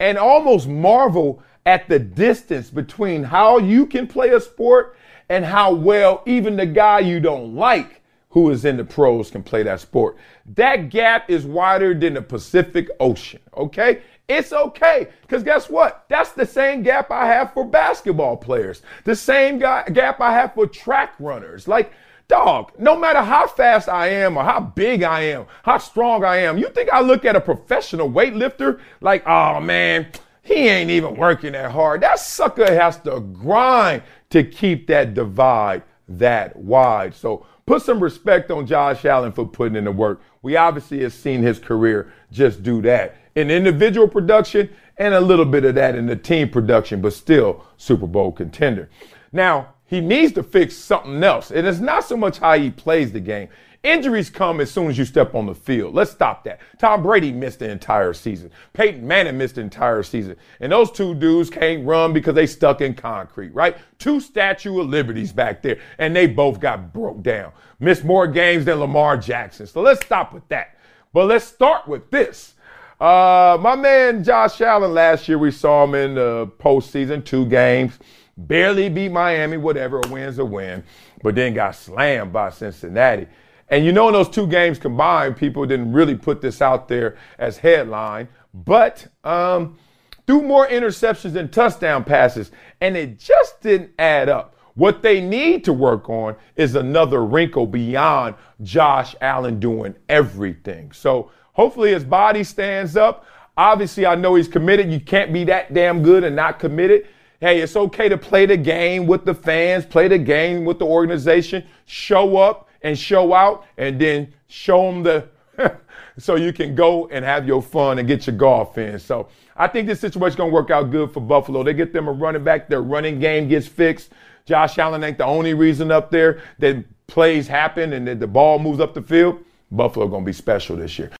and 0.00 0.18
almost 0.18 0.68
marvel 0.68 1.42
at 1.66 1.88
the 1.88 1.98
distance 1.98 2.70
between 2.70 3.24
how 3.24 3.58
you 3.58 3.86
can 3.86 4.06
play 4.06 4.30
a 4.30 4.40
sport 4.40 4.96
and 5.28 5.44
how 5.44 5.72
well 5.72 6.22
even 6.26 6.56
the 6.56 6.66
guy 6.66 7.00
you 7.00 7.20
don't 7.20 7.54
like 7.54 8.02
who 8.30 8.50
is 8.50 8.64
in 8.64 8.76
the 8.76 8.84
pros 8.84 9.30
can 9.30 9.42
play 9.42 9.62
that 9.62 9.80
sport. 9.80 10.16
That 10.56 10.90
gap 10.90 11.30
is 11.30 11.46
wider 11.46 11.94
than 11.94 12.14
the 12.14 12.22
Pacific 12.22 12.88
Ocean, 12.98 13.40
okay? 13.56 14.02
It's 14.28 14.52
okay. 14.52 15.08
Because 15.22 15.44
guess 15.44 15.70
what? 15.70 16.04
That's 16.08 16.32
the 16.32 16.44
same 16.44 16.82
gap 16.82 17.10
I 17.12 17.26
have 17.26 17.52
for 17.52 17.64
basketball 17.64 18.36
players, 18.36 18.82
the 19.04 19.14
same 19.14 19.58
gap 19.58 20.20
I 20.20 20.32
have 20.32 20.54
for 20.54 20.66
track 20.66 21.14
runners. 21.20 21.68
Like, 21.68 21.92
dog, 22.26 22.72
no 22.76 22.98
matter 22.98 23.22
how 23.22 23.46
fast 23.46 23.88
I 23.88 24.08
am 24.08 24.36
or 24.36 24.42
how 24.42 24.60
big 24.60 25.04
I 25.04 25.20
am, 25.20 25.46
how 25.62 25.78
strong 25.78 26.24
I 26.24 26.38
am, 26.38 26.58
you 26.58 26.68
think 26.70 26.90
I 26.90 27.00
look 27.00 27.24
at 27.24 27.36
a 27.36 27.40
professional 27.40 28.10
weightlifter 28.10 28.80
like, 29.00 29.24
oh 29.28 29.60
man, 29.60 30.08
he 30.44 30.68
ain't 30.68 30.90
even 30.90 31.16
working 31.16 31.52
that 31.52 31.70
hard. 31.70 32.02
That 32.02 32.18
sucker 32.18 32.66
has 32.66 32.98
to 33.00 33.20
grind 33.20 34.02
to 34.30 34.44
keep 34.44 34.86
that 34.88 35.14
divide 35.14 35.82
that 36.06 36.54
wide. 36.54 37.14
So 37.14 37.46
put 37.64 37.82
some 37.82 37.98
respect 37.98 38.50
on 38.50 38.66
Josh 38.66 39.06
Allen 39.06 39.32
for 39.32 39.48
putting 39.48 39.74
in 39.74 39.84
the 39.84 39.92
work. 39.92 40.20
We 40.42 40.56
obviously 40.56 41.02
have 41.02 41.14
seen 41.14 41.42
his 41.42 41.58
career 41.58 42.12
just 42.30 42.62
do 42.62 42.82
that 42.82 43.16
in 43.34 43.50
individual 43.50 44.06
production 44.06 44.68
and 44.98 45.14
a 45.14 45.20
little 45.20 45.46
bit 45.46 45.64
of 45.64 45.74
that 45.76 45.96
in 45.96 46.06
the 46.06 46.14
team 46.14 46.50
production, 46.50 47.00
but 47.00 47.14
still 47.14 47.64
Super 47.78 48.06
Bowl 48.06 48.30
contender. 48.30 48.90
Now, 49.32 49.74
he 49.86 50.00
needs 50.00 50.32
to 50.34 50.42
fix 50.42 50.76
something 50.76 51.22
else. 51.24 51.50
And 51.50 51.66
it's 51.66 51.80
not 51.80 52.04
so 52.04 52.16
much 52.16 52.38
how 52.38 52.58
he 52.58 52.70
plays 52.70 53.12
the 53.12 53.20
game. 53.20 53.48
Injuries 53.84 54.30
come 54.30 54.62
as 54.62 54.70
soon 54.70 54.88
as 54.88 54.96
you 54.96 55.04
step 55.04 55.34
on 55.34 55.44
the 55.44 55.54
field. 55.54 55.94
Let's 55.94 56.10
stop 56.10 56.42
that. 56.44 56.58
Tom 56.78 57.02
Brady 57.02 57.30
missed 57.30 57.58
the 57.58 57.70
entire 57.70 58.14
season. 58.14 58.50
Peyton 58.72 59.06
Manning 59.06 59.36
missed 59.36 59.56
the 59.56 59.60
entire 59.60 60.02
season. 60.02 60.36
And 60.60 60.72
those 60.72 60.90
two 60.90 61.14
dudes 61.14 61.50
can't 61.50 61.86
run 61.86 62.14
because 62.14 62.34
they 62.34 62.46
stuck 62.46 62.80
in 62.80 62.94
concrete, 62.94 63.52
right? 63.54 63.76
Two 63.98 64.20
Statue 64.20 64.80
of 64.80 64.88
Liberties 64.88 65.34
back 65.34 65.60
there, 65.60 65.78
and 65.98 66.16
they 66.16 66.26
both 66.26 66.60
got 66.60 66.94
broke 66.94 67.22
down. 67.22 67.52
Missed 67.78 68.04
more 68.04 68.26
games 68.26 68.64
than 68.64 68.80
Lamar 68.80 69.18
Jackson. 69.18 69.66
So 69.66 69.82
let's 69.82 70.04
stop 70.04 70.32
with 70.32 70.48
that. 70.48 70.78
But 71.12 71.26
let's 71.26 71.44
start 71.44 71.86
with 71.86 72.10
this. 72.10 72.54
Uh, 72.98 73.58
my 73.60 73.76
man 73.76 74.24
Josh 74.24 74.62
Allen, 74.62 74.94
last 74.94 75.28
year 75.28 75.36
we 75.36 75.50
saw 75.50 75.84
him 75.84 75.94
in 75.94 76.14
the 76.14 76.50
postseason, 76.58 77.22
two 77.22 77.44
games, 77.44 77.98
barely 78.38 78.88
beat 78.88 79.12
Miami, 79.12 79.58
whatever, 79.58 80.00
a 80.00 80.08
win's 80.08 80.38
a 80.38 80.44
win, 80.44 80.82
but 81.22 81.34
then 81.34 81.52
got 81.52 81.74
slammed 81.76 82.32
by 82.32 82.48
Cincinnati. 82.48 83.26
And 83.68 83.84
you 83.84 83.92
know, 83.92 84.08
in 84.08 84.14
those 84.14 84.28
two 84.28 84.46
games 84.46 84.78
combined, 84.78 85.36
people 85.36 85.64
didn't 85.66 85.92
really 85.92 86.14
put 86.14 86.40
this 86.40 86.60
out 86.60 86.88
there 86.88 87.16
as 87.38 87.56
headline, 87.58 88.28
but 88.52 89.06
um, 89.24 89.78
threw 90.26 90.42
more 90.42 90.66
interceptions 90.68 91.32
than 91.32 91.50
touchdown 91.50 92.04
passes, 92.04 92.50
and 92.80 92.96
it 92.96 93.18
just 93.18 93.60
didn't 93.60 93.92
add 93.98 94.28
up. 94.28 94.54
What 94.74 95.02
they 95.02 95.20
need 95.20 95.64
to 95.64 95.72
work 95.72 96.10
on 96.10 96.36
is 96.56 96.74
another 96.74 97.24
wrinkle 97.24 97.66
beyond 97.66 98.34
Josh 98.62 99.14
Allen 99.20 99.60
doing 99.60 99.94
everything. 100.08 100.90
So 100.92 101.30
hopefully 101.52 101.92
his 101.92 102.04
body 102.04 102.42
stands 102.42 102.96
up. 102.96 103.24
Obviously, 103.56 104.04
I 104.04 104.16
know 104.16 104.34
he's 104.34 104.48
committed. 104.48 104.90
You 104.90 104.98
can't 104.98 105.32
be 105.32 105.44
that 105.44 105.72
damn 105.72 106.02
good 106.02 106.24
and 106.24 106.34
not 106.34 106.58
committed. 106.58 107.06
Hey, 107.38 107.60
it's 107.60 107.76
okay 107.76 108.08
to 108.08 108.18
play 108.18 108.46
the 108.46 108.56
game 108.56 109.06
with 109.06 109.24
the 109.24 109.34
fans, 109.34 109.86
play 109.86 110.08
the 110.08 110.18
game 110.18 110.64
with 110.64 110.80
the 110.80 110.86
organization, 110.86 111.64
show 111.84 112.36
up 112.36 112.68
and 112.84 112.96
show 112.96 113.34
out, 113.34 113.64
and 113.76 114.00
then 114.00 114.32
show 114.46 114.92
them 114.92 115.02
the 115.02 115.28
so 116.18 116.36
you 116.36 116.52
can 116.52 116.74
go 116.74 117.08
and 117.08 117.24
have 117.24 117.46
your 117.46 117.62
fun 117.62 117.98
and 117.98 118.06
get 118.06 118.26
your 118.26 118.36
golf 118.36 118.78
in. 118.78 118.98
So 118.98 119.28
I 119.56 119.66
think 119.66 119.88
this 119.88 120.00
situation's 120.00 120.36
gonna 120.36 120.52
work 120.52 120.70
out 120.70 120.90
good 120.90 121.10
for 121.12 121.20
Buffalo. 121.20 121.62
They 121.62 121.74
get 121.74 121.92
them 121.92 122.06
a 122.08 122.12
running 122.12 122.44
back, 122.44 122.68
their 122.68 122.82
running 122.82 123.18
game 123.18 123.48
gets 123.48 123.66
fixed. 123.66 124.12
Josh 124.46 124.78
Allen 124.78 125.02
ain't 125.02 125.18
the 125.18 125.24
only 125.24 125.54
reason 125.54 125.90
up 125.90 126.10
there 126.10 126.42
that 126.58 126.84
plays 127.06 127.48
happen 127.48 127.92
and 127.94 128.06
that 128.06 128.20
the 128.20 128.26
ball 128.26 128.58
moves 128.58 128.80
up 128.80 128.94
the 128.94 129.02
field. 129.02 129.42
Buffalo 129.70 130.06
gonna 130.06 130.24
be 130.24 130.32
special 130.32 130.76
this 130.76 130.98
year. 130.98 131.10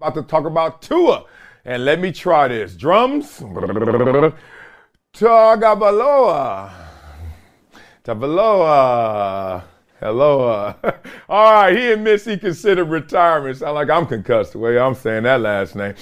About 0.00 0.14
to 0.14 0.22
talk 0.22 0.46
about 0.46 0.82
Tua. 0.82 1.24
And 1.64 1.84
let 1.84 2.00
me 2.00 2.12
try 2.12 2.48
this. 2.48 2.74
Drums. 2.76 3.40
Tagabaloa. 5.14 6.70
Tavaloa. 8.04 9.64
Hello. 10.00 10.48
Uh, 10.48 10.74
all 11.28 11.52
right, 11.52 11.76
he 11.76 11.90
admits 11.92 12.24
he 12.24 12.36
considered 12.36 12.84
retirement. 12.84 13.56
Sound 13.56 13.74
like 13.74 13.88
I'm 13.88 14.06
concussed 14.06 14.52
the 14.52 14.58
way 14.58 14.78
I'm 14.78 14.94
saying 14.94 15.22
that 15.22 15.40
last 15.40 15.74
name. 15.74 15.94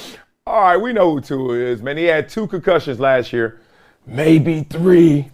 All 0.46 0.60
right, 0.60 0.76
we 0.76 0.92
know 0.92 1.12
who 1.12 1.20
Tua 1.20 1.54
is, 1.54 1.80
man. 1.80 1.96
He 1.96 2.04
had 2.04 2.28
two 2.28 2.46
concussions 2.46 2.98
last 2.98 3.32
year, 3.32 3.60
maybe 4.04 4.64
three. 4.64 5.30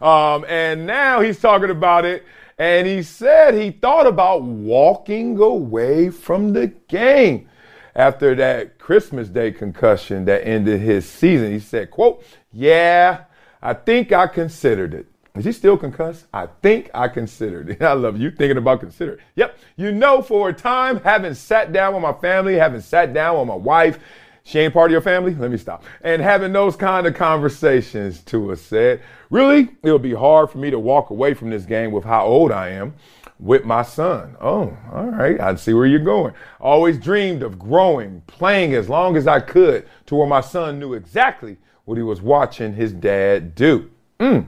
Um, 0.00 0.44
and 0.48 0.86
now 0.86 1.20
he's 1.20 1.40
talking 1.40 1.70
about 1.70 2.04
it, 2.04 2.24
and 2.58 2.86
he 2.86 3.02
said 3.02 3.54
he 3.54 3.70
thought 3.70 4.06
about 4.06 4.42
walking 4.42 5.38
away 5.38 6.10
from 6.10 6.52
the 6.52 6.66
game 6.88 7.48
after 7.94 8.34
that 8.34 8.78
Christmas 8.78 9.28
Day 9.28 9.52
concussion 9.52 10.24
that 10.24 10.46
ended 10.46 10.80
his 10.80 11.08
season. 11.08 11.52
He 11.52 11.60
said, 11.60 11.90
quote, 11.90 12.24
yeah, 12.52 13.24
I 13.62 13.72
think 13.72 14.12
I 14.12 14.26
considered 14.26 14.94
it. 14.94 15.06
Is 15.36 15.44
he 15.44 15.50
still 15.50 15.76
concussed? 15.76 16.26
I 16.32 16.46
think 16.62 16.90
I 16.94 17.08
considered. 17.08 17.76
I 17.82 17.94
love 17.94 18.16
you 18.20 18.30
thinking 18.30 18.56
about 18.56 18.78
consider. 18.78 19.18
Yep. 19.34 19.58
You 19.76 19.90
know, 19.90 20.22
for 20.22 20.50
a 20.50 20.52
time, 20.52 21.00
having 21.00 21.34
sat 21.34 21.72
down 21.72 21.92
with 21.92 22.02
my 22.02 22.12
family, 22.12 22.54
having 22.54 22.80
sat 22.80 23.12
down 23.12 23.38
with 23.38 23.48
my 23.48 23.56
wife, 23.56 23.98
she 24.44 24.60
ain't 24.60 24.72
part 24.72 24.90
of 24.90 24.92
your 24.92 25.00
family? 25.00 25.34
Let 25.34 25.50
me 25.50 25.56
stop. 25.56 25.82
And 26.02 26.22
having 26.22 26.52
those 26.52 26.76
kind 26.76 27.08
of 27.08 27.14
conversations, 27.14 28.20
to 28.20 28.24
Tua 28.24 28.56
said, 28.56 29.02
really, 29.28 29.70
it'll 29.82 29.98
be 29.98 30.14
hard 30.14 30.50
for 30.50 30.58
me 30.58 30.70
to 30.70 30.78
walk 30.78 31.10
away 31.10 31.34
from 31.34 31.50
this 31.50 31.64
game 31.64 31.90
with 31.90 32.04
how 32.04 32.24
old 32.24 32.52
I 32.52 32.68
am 32.68 32.94
with 33.40 33.64
my 33.64 33.82
son. 33.82 34.36
Oh, 34.40 34.76
all 34.92 35.06
right. 35.06 35.40
I 35.40 35.56
see 35.56 35.74
where 35.74 35.86
you're 35.86 35.98
going. 35.98 36.34
Always 36.60 36.96
dreamed 36.96 37.42
of 37.42 37.58
growing, 37.58 38.22
playing 38.28 38.74
as 38.74 38.88
long 38.88 39.16
as 39.16 39.26
I 39.26 39.40
could 39.40 39.88
to 40.06 40.14
where 40.14 40.28
my 40.28 40.42
son 40.42 40.78
knew 40.78 40.94
exactly 40.94 41.56
what 41.86 41.98
he 41.98 42.04
was 42.04 42.22
watching 42.22 42.74
his 42.74 42.92
dad 42.92 43.56
do. 43.56 43.90
Mm. 44.20 44.46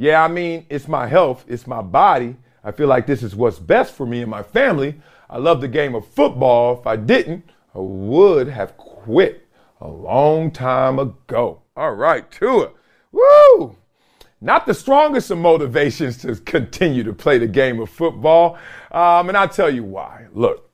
Yeah, 0.00 0.24
I 0.24 0.28
mean, 0.28 0.64
it's 0.70 0.88
my 0.88 1.06
health, 1.06 1.44
it's 1.46 1.66
my 1.66 1.82
body. 1.82 2.34
I 2.64 2.70
feel 2.70 2.88
like 2.88 3.06
this 3.06 3.22
is 3.22 3.36
what's 3.36 3.58
best 3.58 3.92
for 3.92 4.06
me 4.06 4.22
and 4.22 4.30
my 4.30 4.42
family. 4.42 4.98
I 5.28 5.36
love 5.36 5.60
the 5.60 5.68
game 5.68 5.94
of 5.94 6.06
football. 6.06 6.80
If 6.80 6.86
I 6.86 6.96
didn't, 6.96 7.44
I 7.74 7.80
would 7.80 8.48
have 8.48 8.78
quit 8.78 9.46
a 9.78 9.88
long 9.88 10.52
time 10.52 10.98
ago. 10.98 11.60
All 11.76 11.92
right, 11.92 12.30
Tua. 12.30 12.70
Woo! 13.12 13.76
not 14.40 14.64
the 14.64 14.72
strongest 14.72 15.30
of 15.30 15.36
motivations 15.36 16.16
to 16.16 16.34
continue 16.34 17.04
to 17.04 17.12
play 17.12 17.36
the 17.36 17.46
game 17.46 17.78
of 17.78 17.90
football. 17.90 18.56
Um, 18.90 19.28
and 19.28 19.36
I'll 19.36 19.50
tell 19.50 19.68
you 19.68 19.84
why. 19.84 20.28
Look, 20.32 20.70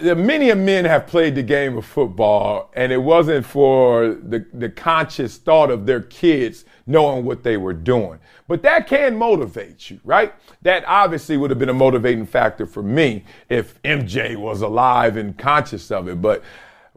many 0.00 0.50
of 0.50 0.58
men 0.58 0.84
have 0.84 1.08
played 1.08 1.34
the 1.34 1.42
game 1.42 1.76
of 1.76 1.84
football, 1.84 2.70
and 2.74 2.92
it 2.92 3.02
wasn't 3.02 3.44
for 3.44 4.14
the, 4.22 4.46
the 4.52 4.68
conscious 4.68 5.36
thought 5.36 5.68
of 5.68 5.86
their 5.86 6.02
kids 6.02 6.64
knowing 6.86 7.24
what 7.24 7.42
they 7.42 7.56
were 7.56 7.72
doing. 7.72 8.18
But 8.48 8.62
that 8.62 8.86
can 8.86 9.16
motivate 9.16 9.90
you, 9.90 10.00
right? 10.04 10.32
That 10.62 10.84
obviously 10.86 11.36
would 11.36 11.50
have 11.50 11.58
been 11.58 11.68
a 11.68 11.74
motivating 11.74 12.26
factor 12.26 12.66
for 12.66 12.82
me 12.82 13.24
if 13.48 13.80
MJ 13.82 14.36
was 14.36 14.62
alive 14.62 15.16
and 15.16 15.36
conscious 15.36 15.90
of 15.90 16.08
it. 16.08 16.22
But 16.22 16.44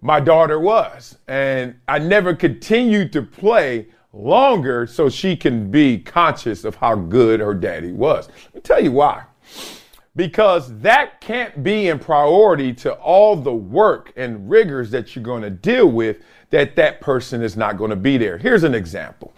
my 0.01 0.19
daughter 0.19 0.59
was. 0.59 1.17
And 1.27 1.75
I 1.87 1.99
never 1.99 2.35
continued 2.35 3.11
to 3.13 3.21
play 3.23 3.87
longer 4.13 4.87
so 4.87 5.09
she 5.09 5.35
can 5.35 5.69
be 5.71 5.97
conscious 5.99 6.63
of 6.63 6.75
how 6.75 6.95
good 6.95 7.39
her 7.39 7.53
daddy 7.53 7.91
was. 7.91 8.27
Let 8.45 8.55
me 8.55 8.61
tell 8.61 8.83
you 8.83 8.91
why. 8.91 9.23
because 10.15 10.77
that 10.79 11.21
can't 11.21 11.63
be 11.63 11.87
in 11.87 11.99
priority 11.99 12.73
to 12.73 12.93
all 12.95 13.35
the 13.35 13.53
work 13.53 14.11
and 14.17 14.49
rigors 14.49 14.91
that 14.91 15.15
you're 15.15 15.23
going 15.23 15.41
to 15.43 15.49
deal 15.49 15.87
with 15.87 16.17
that 16.49 16.75
that 16.75 16.99
person 16.99 17.41
is 17.41 17.55
not 17.55 17.77
going 17.77 17.91
to 17.91 17.95
be 17.95 18.17
there. 18.17 18.37
Here's 18.37 18.63
an 18.63 18.73
example, 18.75 19.33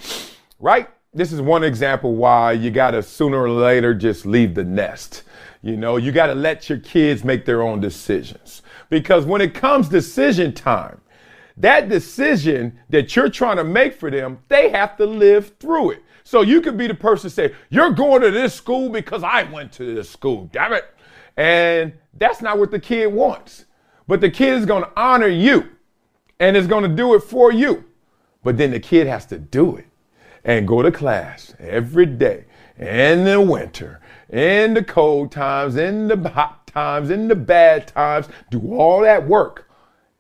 right? 0.62 0.90
This 1.14 1.34
is 1.34 1.42
one 1.42 1.64
example 1.64 2.16
why 2.16 2.54
you 2.54 2.72
got 2.72 2.92
to 2.92 3.04
sooner 3.04 3.42
or 3.42 3.50
later 3.50 3.94
just 3.94 4.26
leave 4.26 4.56
the 4.56 4.64
nest. 4.64 5.24
You 5.62 5.76
know, 5.76 5.98
you 5.98 6.12
got 6.12 6.28
to 6.28 6.36
let 6.36 6.70
your 6.70 6.80
kids 6.80 7.24
make 7.24 7.46
their 7.46 7.62
own 7.62 7.82
decisions 7.82 8.62
because 8.90 9.26
when 9.26 9.42
it 9.42 9.54
comes 9.54 9.90
decision 9.90 10.54
time, 10.54 11.02
that 11.58 11.90
decision 11.90 12.80
that 12.90 13.16
you're 13.16 13.30
trying 13.30 13.58
to 13.58 13.64
make 13.64 13.94
for 13.94 14.10
them, 14.10 14.40
they 14.48 14.70
have 14.70 14.96
to 14.98 15.06
live 15.06 15.54
through 15.60 15.92
it. 15.92 16.04
So 16.24 16.42
you 16.42 16.62
could 16.62 16.78
be 16.78 16.88
the 16.88 16.96
person 16.96 17.30
say, 17.30 17.54
You're 17.70 17.92
going 17.92 18.22
to 18.22 18.32
this 18.32 18.54
school 18.54 18.90
because 18.90 19.22
I 19.24 19.44
went 19.44 19.72
to 19.74 19.96
this 19.96 20.10
school, 20.10 20.50
damn 20.54 20.74
it. 20.74 20.86
And 21.36 21.94
that's 22.18 22.42
not 22.42 22.58
what 22.58 22.72
the 22.72 22.80
kid 22.80 23.08
wants. 23.08 23.66
But 24.08 24.22
the 24.22 24.30
kid 24.30 24.54
is 24.54 24.66
going 24.66 24.84
to 24.84 24.92
honor 24.96 25.28
you 25.28 25.70
and 26.40 26.56
is 26.56 26.68
going 26.68 26.84
to 26.84 26.96
do 26.96 27.16
it 27.16 27.22
for 27.22 27.52
you. 27.52 27.84
But 28.44 28.58
then 28.58 28.72
the 28.72 28.80
kid 28.80 29.08
has 29.08 29.26
to 29.28 29.38
do 29.38 29.76
it 29.76 29.86
and 30.44 30.68
go 30.68 30.82
to 30.82 30.92
class 30.92 31.54
every 31.60 32.06
day 32.06 32.46
in 32.78 33.26
the 33.26 33.40
winter, 33.40 34.02
in 34.30 34.74
the 34.74 34.84
cold 34.84 35.32
times, 35.32 35.76
in 35.76 36.08
the 36.08 36.30
hot 36.30 36.68
times, 36.68 37.10
in 37.10 37.28
the 37.28 37.36
bad 37.36 37.88
times, 37.88 38.28
do 38.50 38.74
all 38.74 39.02
that 39.02 39.28
work. 39.28 39.70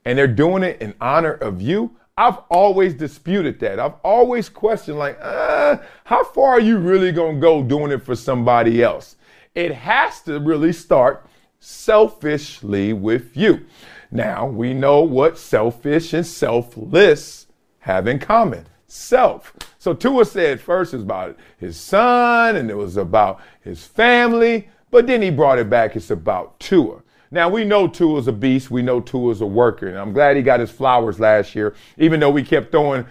And 0.05 0.17
they're 0.17 0.27
doing 0.27 0.63
it 0.63 0.81
in 0.81 0.95
honor 0.99 1.33
of 1.33 1.61
you 1.61 1.95
I've 2.17 2.37
always 2.49 2.93
disputed 2.93 3.59
that. 3.61 3.79
I've 3.79 3.95
always 4.03 4.49
questioned, 4.49 4.99
like, 4.99 5.17
uh, 5.21 5.77
how 6.03 6.23
far 6.23 6.51
are 6.51 6.59
you 6.59 6.77
really 6.77 7.11
going 7.11 7.35
to 7.35 7.41
go 7.41 7.63
doing 7.63 7.91
it 7.91 8.03
for 8.03 8.15
somebody 8.15 8.83
else? 8.83 9.15
It 9.55 9.73
has 9.73 10.21
to 10.23 10.39
really 10.39 10.73
start 10.73 11.25
selfishly 11.59 12.93
with 12.93 13.35
you. 13.35 13.65
Now, 14.11 14.45
we 14.45 14.73
know 14.73 15.01
what 15.01 15.37
selfish 15.37 16.13
and 16.13 16.25
selfless 16.25 17.47
have 17.79 18.07
in 18.07 18.19
common 18.19 18.65
self. 18.91 19.53
So 19.77 19.93
Tua 19.93 20.25
said 20.25 20.59
first 20.59 20.93
it 20.93 20.97
was 20.97 21.03
about 21.03 21.37
his 21.57 21.77
son 21.77 22.55
and 22.57 22.69
it 22.69 22.75
was 22.75 22.97
about 22.97 23.39
his 23.61 23.85
family, 23.85 24.69
but 24.89 25.07
then 25.07 25.21
he 25.21 25.31
brought 25.31 25.59
it 25.59 25.69
back. 25.69 25.95
It's 25.95 26.11
about 26.11 26.59
Tua. 26.59 27.01
Now 27.33 27.47
we 27.47 27.63
know 27.63 27.87
Tua's 27.87 28.27
a 28.27 28.33
beast. 28.33 28.69
We 28.69 28.81
know 28.81 28.99
Tua's 28.99 29.39
a 29.39 29.45
worker, 29.45 29.87
and 29.87 29.97
I'm 29.97 30.11
glad 30.11 30.35
he 30.35 30.43
got 30.43 30.59
his 30.59 30.69
flowers 30.69 31.17
last 31.17 31.55
year. 31.55 31.73
Even 31.97 32.19
though 32.19 32.29
we 32.29 32.43
kept 32.43 32.71
throwing 32.71 33.05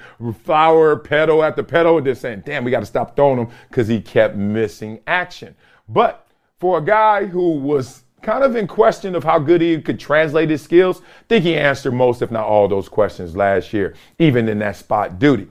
flower 0.44 0.96
petal 0.96 1.42
after 1.42 1.62
petal, 1.62 1.96
and 1.96 2.06
just 2.06 2.20
saying, 2.20 2.42
"Damn, 2.44 2.62
we 2.62 2.70
got 2.70 2.80
to 2.80 2.86
stop 2.86 3.16
throwing 3.16 3.38
them," 3.38 3.48
because 3.68 3.88
he 3.88 3.98
kept 4.02 4.36
missing 4.36 5.00
action. 5.06 5.56
But 5.88 6.26
for 6.58 6.76
a 6.76 6.84
guy 6.84 7.24
who 7.24 7.52
was 7.52 8.04
kind 8.22 8.44
of 8.44 8.56
in 8.56 8.66
question 8.66 9.14
of 9.14 9.24
how 9.24 9.38
good 9.38 9.60
he 9.60 9.80
could 9.80 9.98
translate 9.98 10.50
his 10.50 10.62
skills, 10.62 11.02
think 11.28 11.44
he 11.44 11.56
answered 11.56 11.92
most, 11.92 12.22
if 12.22 12.30
not 12.30 12.46
all, 12.46 12.68
those 12.68 12.88
questions 12.88 13.36
last 13.36 13.72
year, 13.72 13.94
even 14.18 14.48
in 14.48 14.58
that 14.58 14.76
spot 14.76 15.18
duty. 15.18 15.48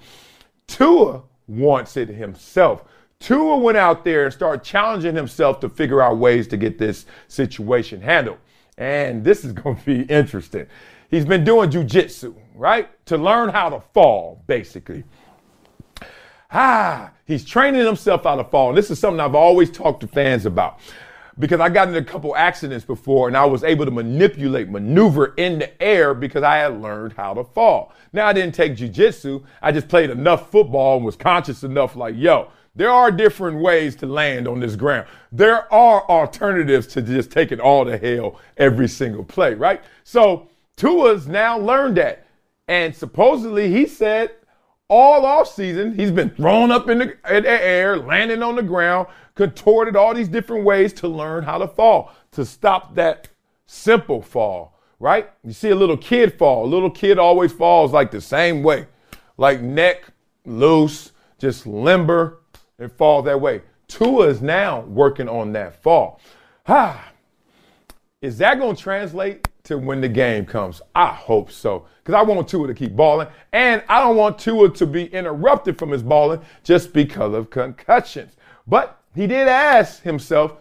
Tua 0.67 1.23
wants 1.47 1.97
it 1.97 2.09
himself. 2.09 2.83
Tua 3.19 3.57
went 3.57 3.77
out 3.77 4.05
there 4.05 4.25
and 4.25 4.33
started 4.33 4.63
challenging 4.63 5.15
himself 5.15 5.59
to 5.61 5.69
figure 5.69 6.01
out 6.01 6.17
ways 6.17 6.47
to 6.47 6.57
get 6.57 6.77
this 6.77 7.05
situation 7.27 8.01
handled. 8.01 8.37
And 8.77 9.23
this 9.23 9.43
is 9.43 9.51
going 9.53 9.77
to 9.77 9.85
be 9.85 10.01
interesting. 10.03 10.67
He's 11.09 11.25
been 11.25 11.43
doing 11.43 11.71
jujitsu, 11.71 12.35
right? 12.55 12.87
To 13.07 13.17
learn 13.17 13.49
how 13.49 13.69
to 13.69 13.81
fall, 13.93 14.43
basically. 14.45 15.03
Ah, 16.51 17.11
he's 17.25 17.45
training 17.45 17.85
himself 17.85 18.23
how 18.23 18.35
to 18.35 18.43
fall. 18.43 18.69
And 18.69 18.77
this 18.77 18.89
is 18.89 18.99
something 18.99 19.19
I've 19.19 19.35
always 19.35 19.69
talked 19.71 20.01
to 20.01 20.07
fans 20.07 20.45
about 20.45 20.79
because 21.39 21.61
I 21.61 21.69
got 21.69 21.87
in 21.87 21.95
a 21.95 22.03
couple 22.03 22.35
accidents 22.35 22.85
before 22.85 23.29
and 23.29 23.37
I 23.37 23.45
was 23.45 23.63
able 23.63 23.85
to 23.85 23.91
manipulate, 23.91 24.69
maneuver 24.69 25.33
in 25.37 25.59
the 25.59 25.81
air 25.81 26.13
because 26.13 26.43
I 26.43 26.57
had 26.57 26.81
learned 26.81 27.13
how 27.13 27.33
to 27.33 27.45
fall. 27.45 27.93
Now 28.11 28.27
I 28.27 28.33
didn't 28.33 28.53
take 28.53 28.75
jujitsu. 28.75 29.43
I 29.61 29.71
just 29.71 29.87
played 29.87 30.09
enough 30.09 30.51
football 30.51 30.97
and 30.97 31.05
was 31.05 31.15
conscious 31.15 31.63
enough 31.63 31.95
like, 31.95 32.15
yo, 32.17 32.51
there 32.75 32.91
are 32.91 33.09
different 33.11 33.61
ways 33.61 33.95
to 33.97 34.05
land 34.05 34.47
on 34.47 34.59
this 34.59 34.75
ground. 34.75 35.07
There 35.31 35.71
are 35.73 36.03
alternatives 36.09 36.87
to 36.87 37.01
just 37.01 37.31
taking 37.31 37.59
all 37.59 37.85
the 37.85 37.97
hell 37.97 38.39
every 38.57 38.87
single 38.87 39.23
play, 39.23 39.53
right? 39.53 39.81
So 40.03 40.49
Tua's 40.75 41.27
now 41.27 41.57
learned 41.57 41.97
that. 41.97 42.25
And 42.67 42.95
supposedly 42.95 43.71
he 43.71 43.85
said 43.87 44.31
all 44.89 45.25
off 45.25 45.47
season 45.47 45.93
he's 45.93 46.11
been 46.11 46.31
thrown 46.31 46.71
up 46.71 46.89
in 46.89 46.99
the, 46.99 47.17
in 47.29 47.43
the 47.43 47.49
air, 47.49 47.97
landing 47.97 48.43
on 48.43 48.55
the 48.55 48.63
ground, 48.63 49.07
contorted 49.39 49.95
all 49.95 50.13
these 50.13 50.27
different 50.27 50.65
ways 50.65 50.91
to 50.91 51.07
learn 51.07 51.45
how 51.45 51.57
to 51.57 51.65
fall, 51.65 52.11
to 52.29 52.43
stop 52.43 52.93
that 52.95 53.29
simple 53.67 54.21
fall, 54.21 54.77
right? 54.99 55.29
You 55.45 55.53
see 55.53 55.69
a 55.69 55.75
little 55.75 55.95
kid 55.95 56.37
fall. 56.37 56.65
A 56.65 56.67
little 56.67 56.91
kid 56.91 57.17
always 57.17 57.53
falls 57.53 57.93
like 57.93 58.11
the 58.11 58.19
same 58.19 58.63
way, 58.63 58.85
like 59.37 59.61
neck 59.61 60.03
loose, 60.45 61.13
just 61.37 61.65
limber, 61.65 62.41
and 62.79 62.91
fall 62.91 63.21
that 63.21 63.39
way. 63.39 63.61
Tua 63.87 64.27
is 64.27 64.41
now 64.41 64.81
working 64.81 65.29
on 65.29 65.53
that 65.53 65.81
fall. 65.81 66.19
Ah, 66.67 67.09
is 68.21 68.39
that 68.39 68.59
going 68.59 68.75
to 68.75 68.83
translate 68.83 69.47
to 69.63 69.77
when 69.77 70.01
the 70.01 70.09
game 70.09 70.45
comes? 70.45 70.81
I 70.93 71.13
hope 71.13 71.49
so. 71.49 71.85
Because 72.03 72.13
I 72.13 72.23
want 72.23 72.45
Tua 72.49 72.67
to 72.67 72.73
keep 72.73 72.93
balling. 72.93 73.29
And 73.53 73.85
I 73.87 74.01
don't 74.01 74.17
want 74.17 74.37
Tua 74.37 74.69
to 74.71 74.85
be 74.85 75.05
interrupted 75.05 75.79
from 75.79 75.91
his 75.91 76.03
balling 76.03 76.41
just 76.65 76.91
because 76.91 77.33
of 77.33 77.49
concussions. 77.49 78.35
But 78.67 78.98
he 79.19 79.27
did 79.27 79.49
ask 79.49 80.01
himself 80.01 80.53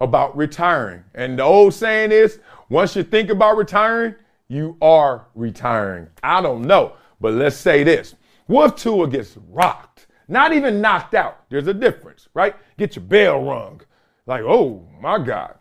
about 0.00 0.34
retiring. 0.34 1.04
And 1.14 1.38
the 1.38 1.42
old 1.42 1.74
saying 1.74 2.10
is 2.10 2.40
once 2.70 2.96
you 2.96 3.02
think 3.02 3.28
about 3.28 3.58
retiring, 3.58 4.14
you 4.48 4.78
are 4.80 5.26
retiring. 5.34 6.08
I 6.22 6.40
don't 6.40 6.62
know. 6.62 6.94
But 7.20 7.34
let's 7.34 7.56
say 7.56 7.84
this. 7.84 8.14
What 8.46 8.70
if 8.70 8.76
Tua 8.76 9.08
gets 9.08 9.36
rocked? 9.50 10.06
Not 10.26 10.54
even 10.54 10.80
knocked 10.80 11.12
out. 11.12 11.50
There's 11.50 11.66
a 11.66 11.74
difference, 11.74 12.30
right? 12.32 12.56
Get 12.78 12.96
your 12.96 13.04
bell 13.04 13.42
rung. 13.42 13.82
Like, 14.24 14.40
oh 14.42 14.88
my 15.02 15.18
God. 15.18 15.56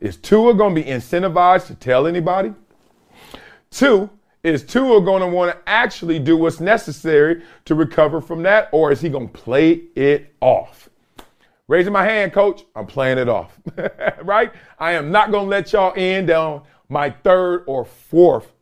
Is 0.00 0.16
Tua 0.16 0.54
going 0.54 0.74
to 0.74 0.82
be 0.82 0.90
incentivized 0.90 1.68
to 1.68 1.76
tell 1.76 2.08
anybody? 2.08 2.52
Two, 3.70 4.10
is 4.42 4.64
Tua 4.64 5.00
going 5.02 5.20
to 5.20 5.28
want 5.28 5.52
to 5.52 5.68
actually 5.68 6.18
do 6.18 6.36
what's 6.36 6.58
necessary 6.58 7.44
to 7.66 7.76
recover 7.76 8.20
from 8.20 8.42
that, 8.42 8.70
or 8.72 8.90
is 8.90 9.00
he 9.00 9.08
going 9.08 9.28
to 9.28 9.32
play 9.32 9.84
it 9.94 10.34
off? 10.40 10.88
Raising 11.72 11.94
my 11.94 12.04
hand, 12.04 12.34
coach, 12.34 12.66
I'm 12.76 12.84
playing 12.84 13.16
it 13.16 13.30
off, 13.30 13.58
right? 14.22 14.52
I 14.78 14.92
am 14.92 15.10
not 15.10 15.30
going 15.30 15.46
to 15.46 15.50
let 15.50 15.72
y'all 15.72 15.94
end 15.96 16.28
on 16.28 16.64
my 16.90 17.08
third 17.08 17.64
or 17.66 17.86
fourth 17.86 18.52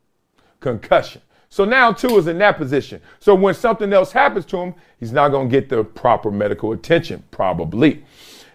concussion. 0.61 1.21
So 1.49 1.65
now 1.65 1.91
Tua 1.91 2.19
is 2.19 2.27
in 2.27 2.37
that 2.37 2.55
position. 2.55 3.01
So 3.19 3.35
when 3.35 3.53
something 3.53 3.91
else 3.91 4.13
happens 4.13 4.45
to 4.45 4.57
him, 4.59 4.75
he's 4.97 5.11
not 5.11 5.27
going 5.27 5.49
to 5.49 5.51
get 5.51 5.67
the 5.67 5.83
proper 5.83 6.31
medical 6.31 6.71
attention, 6.71 7.21
probably. 7.31 8.05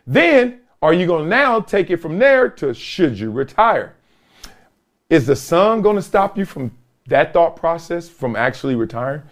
Then 0.07 0.61
are 0.81 0.95
you 0.95 1.07
going 1.07 1.25
to 1.25 1.29
now 1.29 1.61
take 1.61 1.91
it 1.91 1.99
from 1.99 2.19
there 2.19 2.49
to 2.49 2.73
should 2.73 3.19
you 3.19 3.31
retire? 3.31 3.95
Is 5.11 5.27
the 5.27 5.37
son 5.37 5.83
going 5.83 5.97
to 5.97 6.03
stop 6.03 6.39
you 6.39 6.47
from 6.47 6.75
that 7.09 7.35
thought 7.35 7.57
process 7.57 8.09
from 8.09 8.35
actually 8.35 8.75
retiring? 8.75 9.23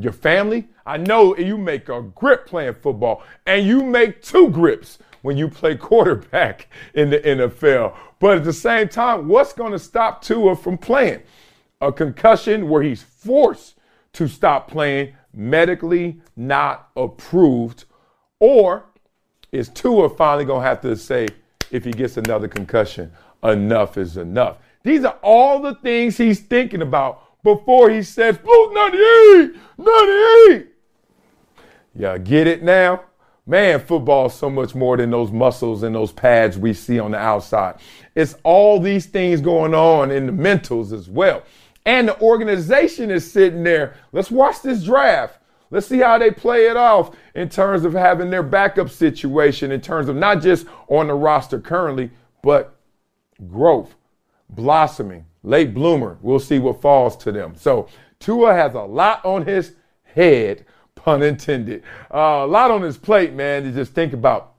Your 0.00 0.12
family? 0.12 0.68
I 0.86 0.96
know 0.96 1.36
you 1.36 1.58
make 1.58 1.88
a 1.88 2.02
grip 2.02 2.46
playing 2.46 2.74
football 2.74 3.22
and 3.46 3.66
you 3.66 3.84
make 3.84 4.22
two 4.22 4.50
grips 4.50 4.98
when 5.22 5.36
you 5.36 5.48
play 5.48 5.76
quarterback 5.76 6.68
in 6.94 7.10
the 7.10 7.18
NFL. 7.18 7.96
But 8.18 8.38
at 8.38 8.44
the 8.44 8.52
same 8.52 8.88
time, 8.88 9.28
what's 9.28 9.52
going 9.52 9.72
to 9.72 9.78
stop 9.78 10.22
Tua 10.22 10.56
from 10.56 10.78
playing? 10.78 11.22
a 11.80 11.90
concussion 11.90 12.68
where 12.68 12.82
he's 12.82 13.02
forced 13.02 13.76
to 14.12 14.28
stop 14.28 14.70
playing, 14.70 15.14
medically 15.32 16.20
not 16.36 16.90
approved, 16.96 17.84
or 18.38 18.84
is 19.52 19.68
Tua 19.68 20.08
finally 20.10 20.44
going 20.44 20.62
to 20.62 20.68
have 20.68 20.80
to 20.82 20.96
say, 20.96 21.28
if 21.70 21.84
he 21.84 21.92
gets 21.92 22.16
another 22.16 22.48
concussion, 22.48 23.12
enough 23.42 23.96
is 23.96 24.16
enough? 24.16 24.58
These 24.82 25.04
are 25.04 25.18
all 25.22 25.60
the 25.60 25.74
things 25.76 26.16
he's 26.16 26.40
thinking 26.40 26.82
about 26.82 27.22
before 27.42 27.90
he 27.90 28.02
says, 28.02 28.38
Blue 28.38 28.72
98, 28.72 29.56
98. 29.78 30.66
Yeah, 31.94 32.18
get 32.18 32.46
it 32.46 32.62
now? 32.62 33.02
Man, 33.46 33.80
football 33.80 34.26
is 34.26 34.34
so 34.34 34.48
much 34.48 34.74
more 34.74 34.96
than 34.96 35.10
those 35.10 35.32
muscles 35.32 35.82
and 35.82 35.94
those 35.94 36.12
pads 36.12 36.56
we 36.56 36.72
see 36.72 37.00
on 37.00 37.10
the 37.12 37.18
outside. 37.18 37.80
It's 38.14 38.36
all 38.44 38.78
these 38.78 39.06
things 39.06 39.40
going 39.40 39.74
on 39.74 40.10
in 40.10 40.26
the 40.26 40.32
mentals 40.32 40.92
as 40.92 41.08
well. 41.08 41.42
And 41.86 42.08
the 42.08 42.20
organization 42.20 43.10
is 43.10 43.30
sitting 43.30 43.64
there. 43.64 43.96
Let's 44.12 44.30
watch 44.30 44.62
this 44.62 44.84
draft. 44.84 45.38
Let's 45.70 45.86
see 45.86 45.98
how 45.98 46.18
they 46.18 46.30
play 46.30 46.66
it 46.66 46.76
off 46.76 47.16
in 47.34 47.48
terms 47.48 47.84
of 47.84 47.92
having 47.92 48.30
their 48.30 48.42
backup 48.42 48.90
situation, 48.90 49.72
in 49.72 49.80
terms 49.80 50.08
of 50.08 50.16
not 50.16 50.42
just 50.42 50.66
on 50.88 51.06
the 51.06 51.14
roster 51.14 51.60
currently, 51.60 52.10
but 52.42 52.76
growth, 53.48 53.94
blossoming, 54.48 55.24
late 55.42 55.74
bloomer. 55.74 56.18
We'll 56.20 56.40
see 56.40 56.58
what 56.58 56.80
falls 56.80 57.16
to 57.18 57.32
them. 57.32 57.54
So 57.56 57.88
Tua 58.18 58.54
has 58.54 58.74
a 58.74 58.82
lot 58.82 59.24
on 59.24 59.44
his 59.44 59.72
head, 60.02 60.66
pun 60.94 61.22
intended, 61.22 61.82
uh, 62.12 62.44
a 62.44 62.46
lot 62.46 62.70
on 62.70 62.82
his 62.82 62.98
plate, 62.98 63.32
man, 63.32 63.62
to 63.64 63.72
just 63.72 63.92
think 63.92 64.12
about. 64.12 64.54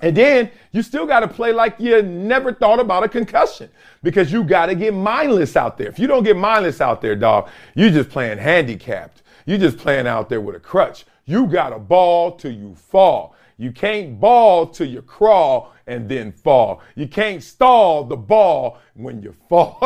And 0.00 0.16
then 0.16 0.50
you 0.72 0.82
still 0.82 1.06
got 1.06 1.20
to 1.20 1.28
play 1.28 1.52
like 1.52 1.74
you 1.78 2.02
never 2.02 2.52
thought 2.52 2.78
about 2.78 3.02
a 3.02 3.08
concussion 3.08 3.68
because 4.02 4.30
you 4.30 4.44
got 4.44 4.66
to 4.66 4.74
get 4.74 4.94
mindless 4.94 5.56
out 5.56 5.76
there. 5.76 5.88
If 5.88 5.98
you 5.98 6.06
don't 6.06 6.22
get 6.22 6.36
mindless 6.36 6.80
out 6.80 7.00
there, 7.00 7.16
dog, 7.16 7.48
you 7.74 7.90
just 7.90 8.08
playing 8.08 8.38
handicapped. 8.38 9.22
You 9.44 9.58
just 9.58 9.78
playing 9.78 10.06
out 10.06 10.28
there 10.28 10.40
with 10.40 10.54
a 10.54 10.60
crutch. 10.60 11.04
You 11.24 11.46
got 11.46 11.70
to 11.70 11.78
ball 11.78 12.36
till 12.36 12.52
you 12.52 12.74
fall. 12.74 13.34
You 13.56 13.72
can't 13.72 14.20
ball 14.20 14.66
till 14.66 14.86
you 14.86 15.02
crawl 15.02 15.74
and 15.88 16.08
then 16.08 16.30
fall. 16.30 16.82
You 16.94 17.08
can't 17.08 17.42
stall 17.42 18.04
the 18.04 18.16
ball 18.16 18.78
when 18.94 19.22
you 19.22 19.34
fall. 19.48 19.80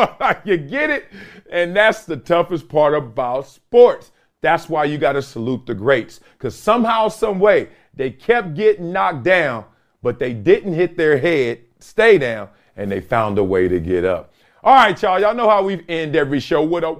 you 0.45 0.57
get 0.57 0.91
it? 0.91 1.05
And 1.51 1.75
that's 1.75 2.05
the 2.05 2.17
toughest 2.17 2.69
part 2.69 2.93
about 2.93 3.47
sports. 3.47 4.11
That's 4.41 4.69
why 4.69 4.85
you 4.85 4.97
got 4.97 5.13
to 5.13 5.21
salute 5.21 5.65
the 5.65 5.73
greats 5.73 6.19
because 6.37 6.55
somehow, 6.55 7.07
some 7.07 7.39
way, 7.39 7.69
they 7.95 8.11
kept 8.11 8.53
getting 8.53 8.91
knocked 8.91 9.23
down 9.23 9.65
but 10.03 10.19
they 10.19 10.33
didn't 10.33 10.73
hit 10.73 10.95
their 10.97 11.17
head, 11.17 11.61
stay 11.79 12.19
down, 12.19 12.49
and 12.75 12.91
they 12.91 12.99
found 13.01 13.39
a 13.39 13.43
way 13.43 13.67
to 13.69 13.79
get 13.79 14.05
up. 14.05 14.33
All 14.63 14.75
right, 14.75 15.01
y'all. 15.01 15.19
Y'all 15.19 15.33
know 15.33 15.49
how 15.49 15.63
we 15.63 15.83
end 15.89 16.15
every 16.15 16.39
show 16.39 16.61
with 16.61 16.83
a 16.83 16.93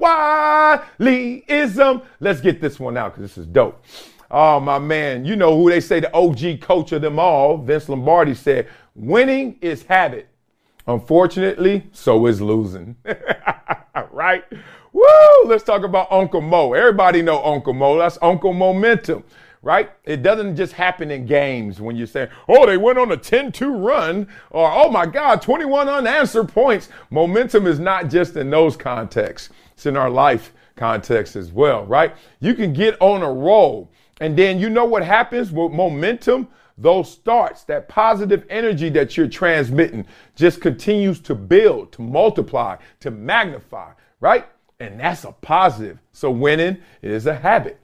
Wileyism. 0.98 2.04
Let's 2.20 2.42
get 2.42 2.60
this 2.60 2.80
one 2.80 2.98
out 2.98 3.13
because 3.13 3.30
this 3.30 3.38
is 3.38 3.46
dope. 3.46 3.84
Oh, 4.32 4.60
my 4.60 4.80
man. 4.80 5.24
You 5.26 5.36
know 5.36 5.56
who 5.56 5.70
they 5.70 5.80
say 5.80 6.00
the 6.00 6.12
OG 6.13 6.62
coach 6.62 6.92
of 6.92 7.04
them 7.04 7.20
all, 7.20 7.58
Vince 7.58 7.88
Lombardi 7.88 8.34
said, 8.34 8.68
winning 8.95 9.58
is 9.62 9.84
habit. 9.84 10.27
Unfortunately, 10.88 11.88
so 11.91 12.25
is 12.27 12.41
losing. 12.41 12.95
right? 14.12 14.43
Woo! 14.91 15.06
Let's 15.45 15.63
talk 15.63 15.84
about 15.84 16.12
Uncle 16.12 16.41
Mo. 16.41 16.73
Everybody 16.73 17.21
know 17.21 17.43
Uncle 17.43 17.73
Mo. 17.73 17.97
That's 17.97 18.17
Uncle 18.21 18.53
Momentum 18.53 19.23
right? 19.63 19.91
It 20.03 20.21
doesn't 20.21 20.58
just 20.58 20.73
happen 20.73 21.10
in 21.10 21.25
games 21.25 21.79
when 21.82 21.95
you 21.95 22.06
say, 22.06 22.29
oh, 22.47 22.65
they 22.65 22.77
went 22.77 22.99
on 22.99 23.12
a 23.13 23.17
10 23.17 23.51
2 23.51 23.73
run, 23.73 24.27
or 24.51 24.69
oh 24.69 24.91
my 24.91 25.06
God, 25.06 25.41
21 25.41 25.89
unanswered 25.89 26.49
points. 26.49 26.89
Momentum 27.10 27.65
is 27.65 27.79
not 27.79 28.10
just 28.10 28.36
in 28.36 28.49
those 28.49 28.77
contexts, 28.77 29.49
it's 29.71 29.86
in 29.86 29.97
our 29.97 30.10
life 30.10 30.53
context 30.75 31.36
as 31.36 31.51
well, 31.51 31.86
right? 31.86 32.13
You 32.41 32.53
can 32.53 32.73
get 32.73 33.01
on 33.01 33.23
a 33.23 33.32
roll, 33.32 33.89
and 34.19 34.38
then 34.38 34.60
you 34.60 34.69
know 34.69 34.86
what 34.86 35.03
happens 35.03 35.51
with 35.51 35.71
momentum? 35.71 36.49
Those 36.84 37.10
starts, 37.10 37.63
that 37.63 37.88
positive 37.88 38.46
energy 38.50 38.89
that 38.89 39.15
you're 39.15 39.30
transmitting 39.30 40.06
just 40.36 40.60
continues 40.60 41.22
to 41.22 41.34
build, 41.34 41.93
to 41.93 42.02
multiply, 42.02 42.76
to 43.00 43.10
magnify, 43.10 43.93
right? 44.19 44.46
And 44.82 45.00
that's 45.00 45.24
a 45.24 45.32
positive. 45.32 45.98
So 46.12 46.30
winning 46.30 46.78
is 47.02 47.26
a 47.26 47.36
habit. 47.36 47.80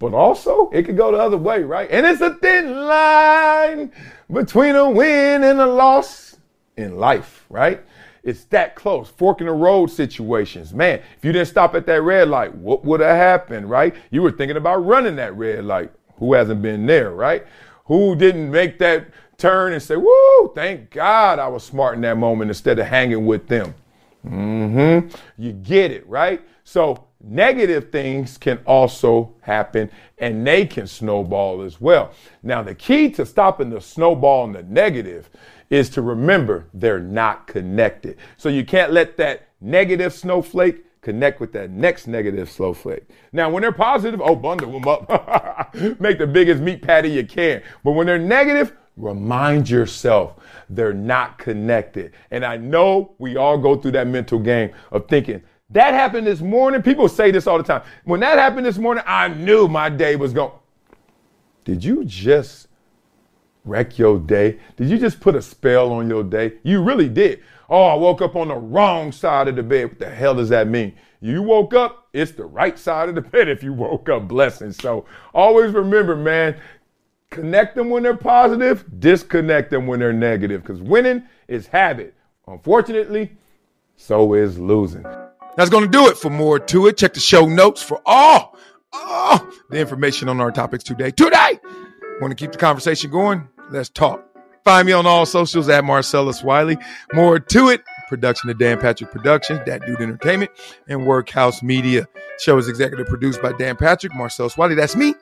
But 0.00 0.12
also, 0.12 0.70
it 0.70 0.82
could 0.82 0.96
go 0.96 1.12
the 1.12 1.18
other 1.18 1.36
way, 1.36 1.62
right? 1.62 1.88
And 1.88 2.04
it's 2.04 2.20
a 2.20 2.34
thin 2.34 2.74
line 2.84 3.92
between 4.30 4.74
a 4.74 4.90
win 4.90 5.44
and 5.44 5.60
a 5.60 5.66
loss 5.66 6.36
in 6.76 6.98
life, 6.98 7.46
right? 7.48 7.80
It's 8.24 8.42
that 8.46 8.74
close. 8.74 9.08
Fork 9.08 9.40
in 9.40 9.46
the 9.46 9.52
road 9.52 9.88
situations. 9.88 10.74
Man, 10.74 11.00
if 11.16 11.24
you 11.24 11.30
didn't 11.30 11.46
stop 11.46 11.76
at 11.76 11.86
that 11.86 12.02
red 12.02 12.26
light, 12.26 12.52
what 12.52 12.84
would 12.84 12.98
have 12.98 13.16
happened, 13.16 13.70
right? 13.70 13.94
You 14.10 14.22
were 14.22 14.32
thinking 14.32 14.56
about 14.56 14.84
running 14.84 15.14
that 15.16 15.36
red 15.36 15.64
light. 15.64 15.92
Who 16.16 16.34
hasn't 16.34 16.62
been 16.62 16.86
there, 16.86 17.12
right? 17.12 17.46
Who 17.92 18.16
didn't 18.16 18.50
make 18.50 18.78
that 18.78 19.08
turn 19.36 19.74
and 19.74 19.82
say, 19.82 19.96
woo, 19.96 20.52
thank 20.54 20.92
God 20.92 21.38
I 21.38 21.46
was 21.46 21.62
smart 21.62 21.96
in 21.96 22.00
that 22.00 22.16
moment 22.16 22.50
instead 22.50 22.78
of 22.78 22.86
hanging 22.86 23.26
with 23.26 23.48
them. 23.48 23.74
Mm-hmm. 24.26 25.14
You 25.36 25.52
get 25.52 25.90
it, 25.90 26.08
right? 26.08 26.40
So 26.64 27.04
negative 27.22 27.92
things 27.92 28.38
can 28.38 28.60
also 28.64 29.34
happen 29.42 29.90
and 30.16 30.46
they 30.46 30.64
can 30.64 30.86
snowball 30.86 31.60
as 31.60 31.82
well. 31.82 32.12
Now, 32.42 32.62
the 32.62 32.74
key 32.74 33.10
to 33.10 33.26
stopping 33.26 33.68
the 33.68 33.82
snowball 33.82 34.46
and 34.46 34.54
the 34.54 34.62
negative 34.62 35.28
is 35.68 35.90
to 35.90 36.00
remember 36.00 36.68
they're 36.72 36.98
not 36.98 37.46
connected. 37.46 38.16
So 38.38 38.48
you 38.48 38.64
can't 38.64 38.90
let 38.90 39.18
that 39.18 39.48
negative 39.60 40.14
snowflake 40.14 40.82
connect 41.02 41.40
with 41.40 41.52
that 41.52 41.70
next 41.70 42.06
negative 42.06 42.50
slow 42.50 42.72
snowflake. 42.72 43.04
Now, 43.32 43.50
when 43.50 43.60
they're 43.62 43.72
positive, 43.72 44.20
oh, 44.22 44.36
bundle 44.36 44.72
them 44.72 44.88
up. 44.88 45.74
Make 46.00 46.18
the 46.18 46.26
biggest 46.26 46.62
meat 46.62 46.80
patty 46.80 47.10
you 47.10 47.26
can. 47.26 47.62
But 47.84 47.92
when 47.92 48.06
they're 48.06 48.18
negative, 48.18 48.72
remind 48.96 49.68
yourself 49.68 50.36
they're 50.70 50.94
not 50.94 51.38
connected. 51.38 52.12
And 52.30 52.44
I 52.44 52.56
know 52.56 53.14
we 53.18 53.36
all 53.36 53.58
go 53.58 53.76
through 53.76 53.92
that 53.92 54.06
mental 54.06 54.38
game 54.38 54.70
of 54.92 55.08
thinking, 55.08 55.42
that 55.70 55.94
happened 55.94 56.26
this 56.26 56.40
morning. 56.40 56.82
People 56.82 57.08
say 57.08 57.30
this 57.30 57.46
all 57.46 57.58
the 57.58 57.64
time. 57.64 57.82
When 58.04 58.20
that 58.20 58.38
happened 58.38 58.66
this 58.66 58.78
morning, 58.78 59.02
I 59.06 59.28
knew 59.28 59.68
my 59.68 59.88
day 59.88 60.16
was 60.16 60.32
going. 60.32 60.52
Did 61.64 61.82
you 61.82 62.04
just 62.04 62.68
wreck 63.64 63.98
your 63.98 64.18
day? 64.18 64.58
Did 64.76 64.88
you 64.88 64.98
just 64.98 65.20
put 65.20 65.34
a 65.34 65.42
spell 65.42 65.92
on 65.92 66.08
your 66.08 66.24
day? 66.24 66.54
You 66.62 66.82
really 66.82 67.08
did. 67.08 67.42
Oh, 67.68 67.84
I 67.84 67.94
woke 67.94 68.20
up 68.20 68.36
on 68.36 68.48
the 68.48 68.56
wrong 68.56 69.12
side 69.12 69.48
of 69.48 69.56
the 69.56 69.62
bed. 69.62 69.88
What 69.88 69.98
the 69.98 70.10
hell 70.10 70.34
does 70.34 70.48
that 70.50 70.68
mean? 70.68 70.94
You 71.20 71.42
woke 71.42 71.72
up, 71.72 72.08
it's 72.12 72.32
the 72.32 72.44
right 72.44 72.78
side 72.78 73.08
of 73.08 73.14
the 73.14 73.20
bed 73.32 73.48
if 73.48 73.62
you 73.62 73.72
woke 73.72 74.08
up 74.08 74.28
blessing. 74.28 74.72
So 74.72 75.06
always 75.32 75.72
remember, 75.72 76.16
man, 76.16 76.56
connect 77.30 77.76
them 77.76 77.88
when 77.90 78.02
they're 78.02 78.16
positive, 78.16 78.84
disconnect 78.98 79.70
them 79.70 79.86
when 79.86 80.00
they're 80.00 80.12
negative, 80.12 80.62
because 80.62 80.82
winning 80.82 81.22
is 81.48 81.66
habit. 81.66 82.14
Unfortunately, 82.46 83.30
so 83.96 84.34
is 84.34 84.58
losing. 84.58 85.06
That's 85.56 85.70
going 85.70 85.84
to 85.84 85.90
do 85.90 86.08
it. 86.08 86.16
For 86.16 86.30
more 86.30 86.58
to 86.58 86.86
it, 86.88 86.96
check 86.96 87.14
the 87.14 87.20
show 87.20 87.46
notes 87.46 87.82
for 87.82 88.02
all, 88.04 88.56
all 88.92 89.46
the 89.70 89.78
information 89.78 90.28
on 90.28 90.40
our 90.40 90.50
topics 90.50 90.82
today. 90.82 91.10
Today, 91.10 91.58
want 92.22 92.30
to 92.30 92.42
keep 92.42 92.52
the 92.52 92.58
conversation 92.58 93.10
going? 93.10 93.48
Let's 93.70 93.88
talk. 93.88 94.24
Find 94.64 94.86
me 94.86 94.92
on 94.92 95.06
all 95.06 95.26
socials 95.26 95.68
at 95.68 95.84
Marcellus 95.84 96.42
Wiley. 96.42 96.78
More 97.12 97.40
to 97.40 97.68
it. 97.68 97.82
Production 98.08 98.48
of 98.50 98.58
Dan 98.58 98.78
Patrick 98.78 99.10
Productions, 99.10 99.60
Dat 99.66 99.84
Dude 99.86 100.00
Entertainment, 100.00 100.50
and 100.86 101.06
Workhouse 101.06 101.62
Media. 101.62 102.06
Show 102.38 102.58
is 102.58 102.68
executive 102.68 103.06
produced 103.06 103.40
by 103.40 103.52
Dan 103.52 103.74
Patrick, 103.74 104.14
Marcellus 104.14 104.56
Wiley. 104.56 104.74
That's 104.74 104.94
me, 104.94 105.14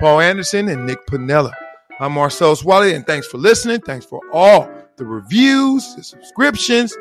Paul 0.00 0.20
Anderson, 0.20 0.68
and 0.68 0.84
Nick 0.84 1.06
Panella. 1.06 1.52
I'm 2.00 2.12
Marcellus 2.12 2.64
Wiley, 2.64 2.94
and 2.94 3.06
thanks 3.06 3.28
for 3.28 3.38
listening. 3.38 3.80
Thanks 3.80 4.04
for 4.04 4.20
all 4.32 4.68
the 4.96 5.04
reviews, 5.04 5.94
the 5.94 6.02
subscriptions, 6.02 6.96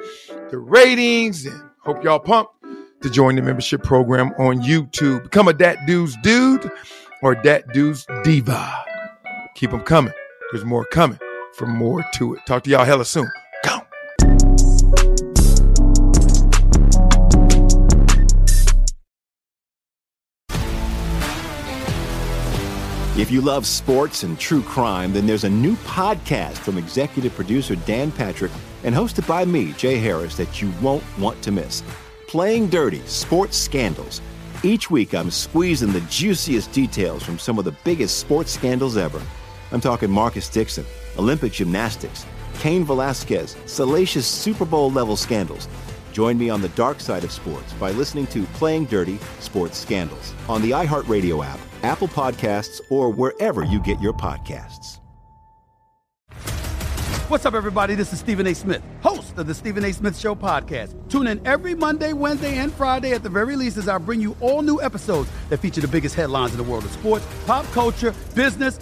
the 0.50 0.60
ratings, 0.60 1.46
and 1.46 1.62
hope 1.80 2.04
y'all 2.04 2.20
pumped 2.20 2.54
to 3.02 3.10
join 3.10 3.36
the 3.36 3.42
membership 3.42 3.84
program 3.84 4.32
on 4.38 4.62
YouTube. 4.62 5.24
Become 5.24 5.48
a 5.48 5.54
Dat 5.54 5.78
Dudes 5.88 6.16
Dude 6.22 6.72
or 7.24 7.34
Dat 7.34 7.68
Dudes 7.74 8.06
Diva. 8.24 8.91
Keep 9.56 9.72
them 9.72 9.82
coming. 9.82 10.14
There's 10.52 10.66
more 10.66 10.86
coming 10.86 11.20
for 11.54 11.66
more 11.68 12.04
to 12.16 12.34
it. 12.34 12.40
Talk 12.46 12.64
to 12.64 12.70
y'all 12.70 12.86
hella 12.86 13.06
soon. 13.06 13.30
Go. 13.64 13.80
If 23.18 23.30
you 23.30 23.42
love 23.42 23.68
sports 23.68 24.24
and 24.24 24.40
true 24.40 24.64
crime, 24.64 25.14
then 25.14 25.28
there's 25.28 25.44
a 25.44 25.50
new 25.50 25.76
podcast 25.78 26.58
from 26.58 26.78
executive 26.78 27.36
producer 27.36 27.76
Dan 27.76 28.12
Patrick 28.12 28.52
and 28.84 28.96
hosted 28.96 29.28
by 29.28 29.46
me, 29.46 29.74
Jay 29.74 29.98
Harris, 29.98 30.36
that 30.38 30.62
you 30.62 30.72
won't 30.82 31.04
want 31.20 31.42
to 31.44 31.52
miss. 31.52 31.84
Playing 32.28 32.68
Dirty 32.68 33.02
Sports 33.06 33.58
Scandals. 33.58 34.22
Each 34.64 34.90
week, 34.90 35.14
I'm 35.14 35.30
squeezing 35.30 35.92
the 35.92 36.02
juiciest 36.02 36.72
details 36.72 37.22
from 37.22 37.38
some 37.38 37.60
of 37.60 37.66
the 37.66 37.76
biggest 37.84 38.20
sports 38.20 38.52
scandals 38.52 38.96
ever. 38.96 39.22
I'm 39.72 39.82
talking 39.82 40.12
Marcus 40.12 40.50
Dixon, 40.50 40.86
Olympic 41.18 41.54
gymnastics, 41.54 42.26
Cain 42.60 42.84
Velasquez, 42.84 43.56
salacious 43.66 44.28
Super 44.28 44.66
Bowl 44.66 44.92
level 44.92 45.16
scandals. 45.16 45.68
Join 46.12 46.38
me 46.38 46.50
on 46.50 46.62
the 46.62 46.70
dark 46.70 47.00
side 47.00 47.24
of 47.24 47.32
sports 47.32 47.72
by 47.74 47.92
listening 47.92 48.28
to 48.28 48.44
Playing 48.54 48.86
Dirty 48.86 49.18
Sports 49.40 49.78
Scandals 49.78 50.34
on 50.50 50.62
the 50.62 50.72
iHeartRadio 50.72 51.46
app, 51.46 51.60
Apple 51.84 52.10
Podcasts, 52.10 52.82
or 52.90 53.10
wherever 53.10 53.64
you 53.64 53.80
get 53.80 54.00
your 54.02 54.14
podcasts. 54.14 55.00
What's 57.32 57.46
up, 57.46 57.54
everybody? 57.54 57.96
This 57.96 58.12
is 58.12 58.20
Stephen 58.20 58.46
A. 58.46 58.54
Smith, 58.54 58.84
host 59.02 59.38
of 59.38 59.48
the 59.48 59.54
Stephen 59.54 59.86
A. 59.86 59.94
Smith 59.94 60.20
Show 60.20 60.36
podcast. 60.36 60.94
Tune 61.08 61.28
in 61.28 61.48
every 61.48 61.74
Monday, 61.76 62.12
Wednesday, 62.12 62.58
and 62.58 62.74
Friday 62.74 63.14
at 63.14 63.24
the 63.24 63.30
very 63.30 63.56
least 63.56 63.78
as 63.78 63.88
I 63.88 63.98
bring 64.00 64.20
you 64.20 64.36
all 64.42 64.62
new 64.62 64.82
episodes 64.82 65.30
that 65.48 65.60
feature 65.60 65.80
the 65.80 65.88
biggest 65.88 66.14
headlines 66.14 66.52
in 66.52 66.58
the 66.58 66.64
world 66.66 66.84
of 66.84 66.92
sports, 66.92 67.26
pop 67.46 67.66
culture, 67.68 68.14
business, 68.36 68.82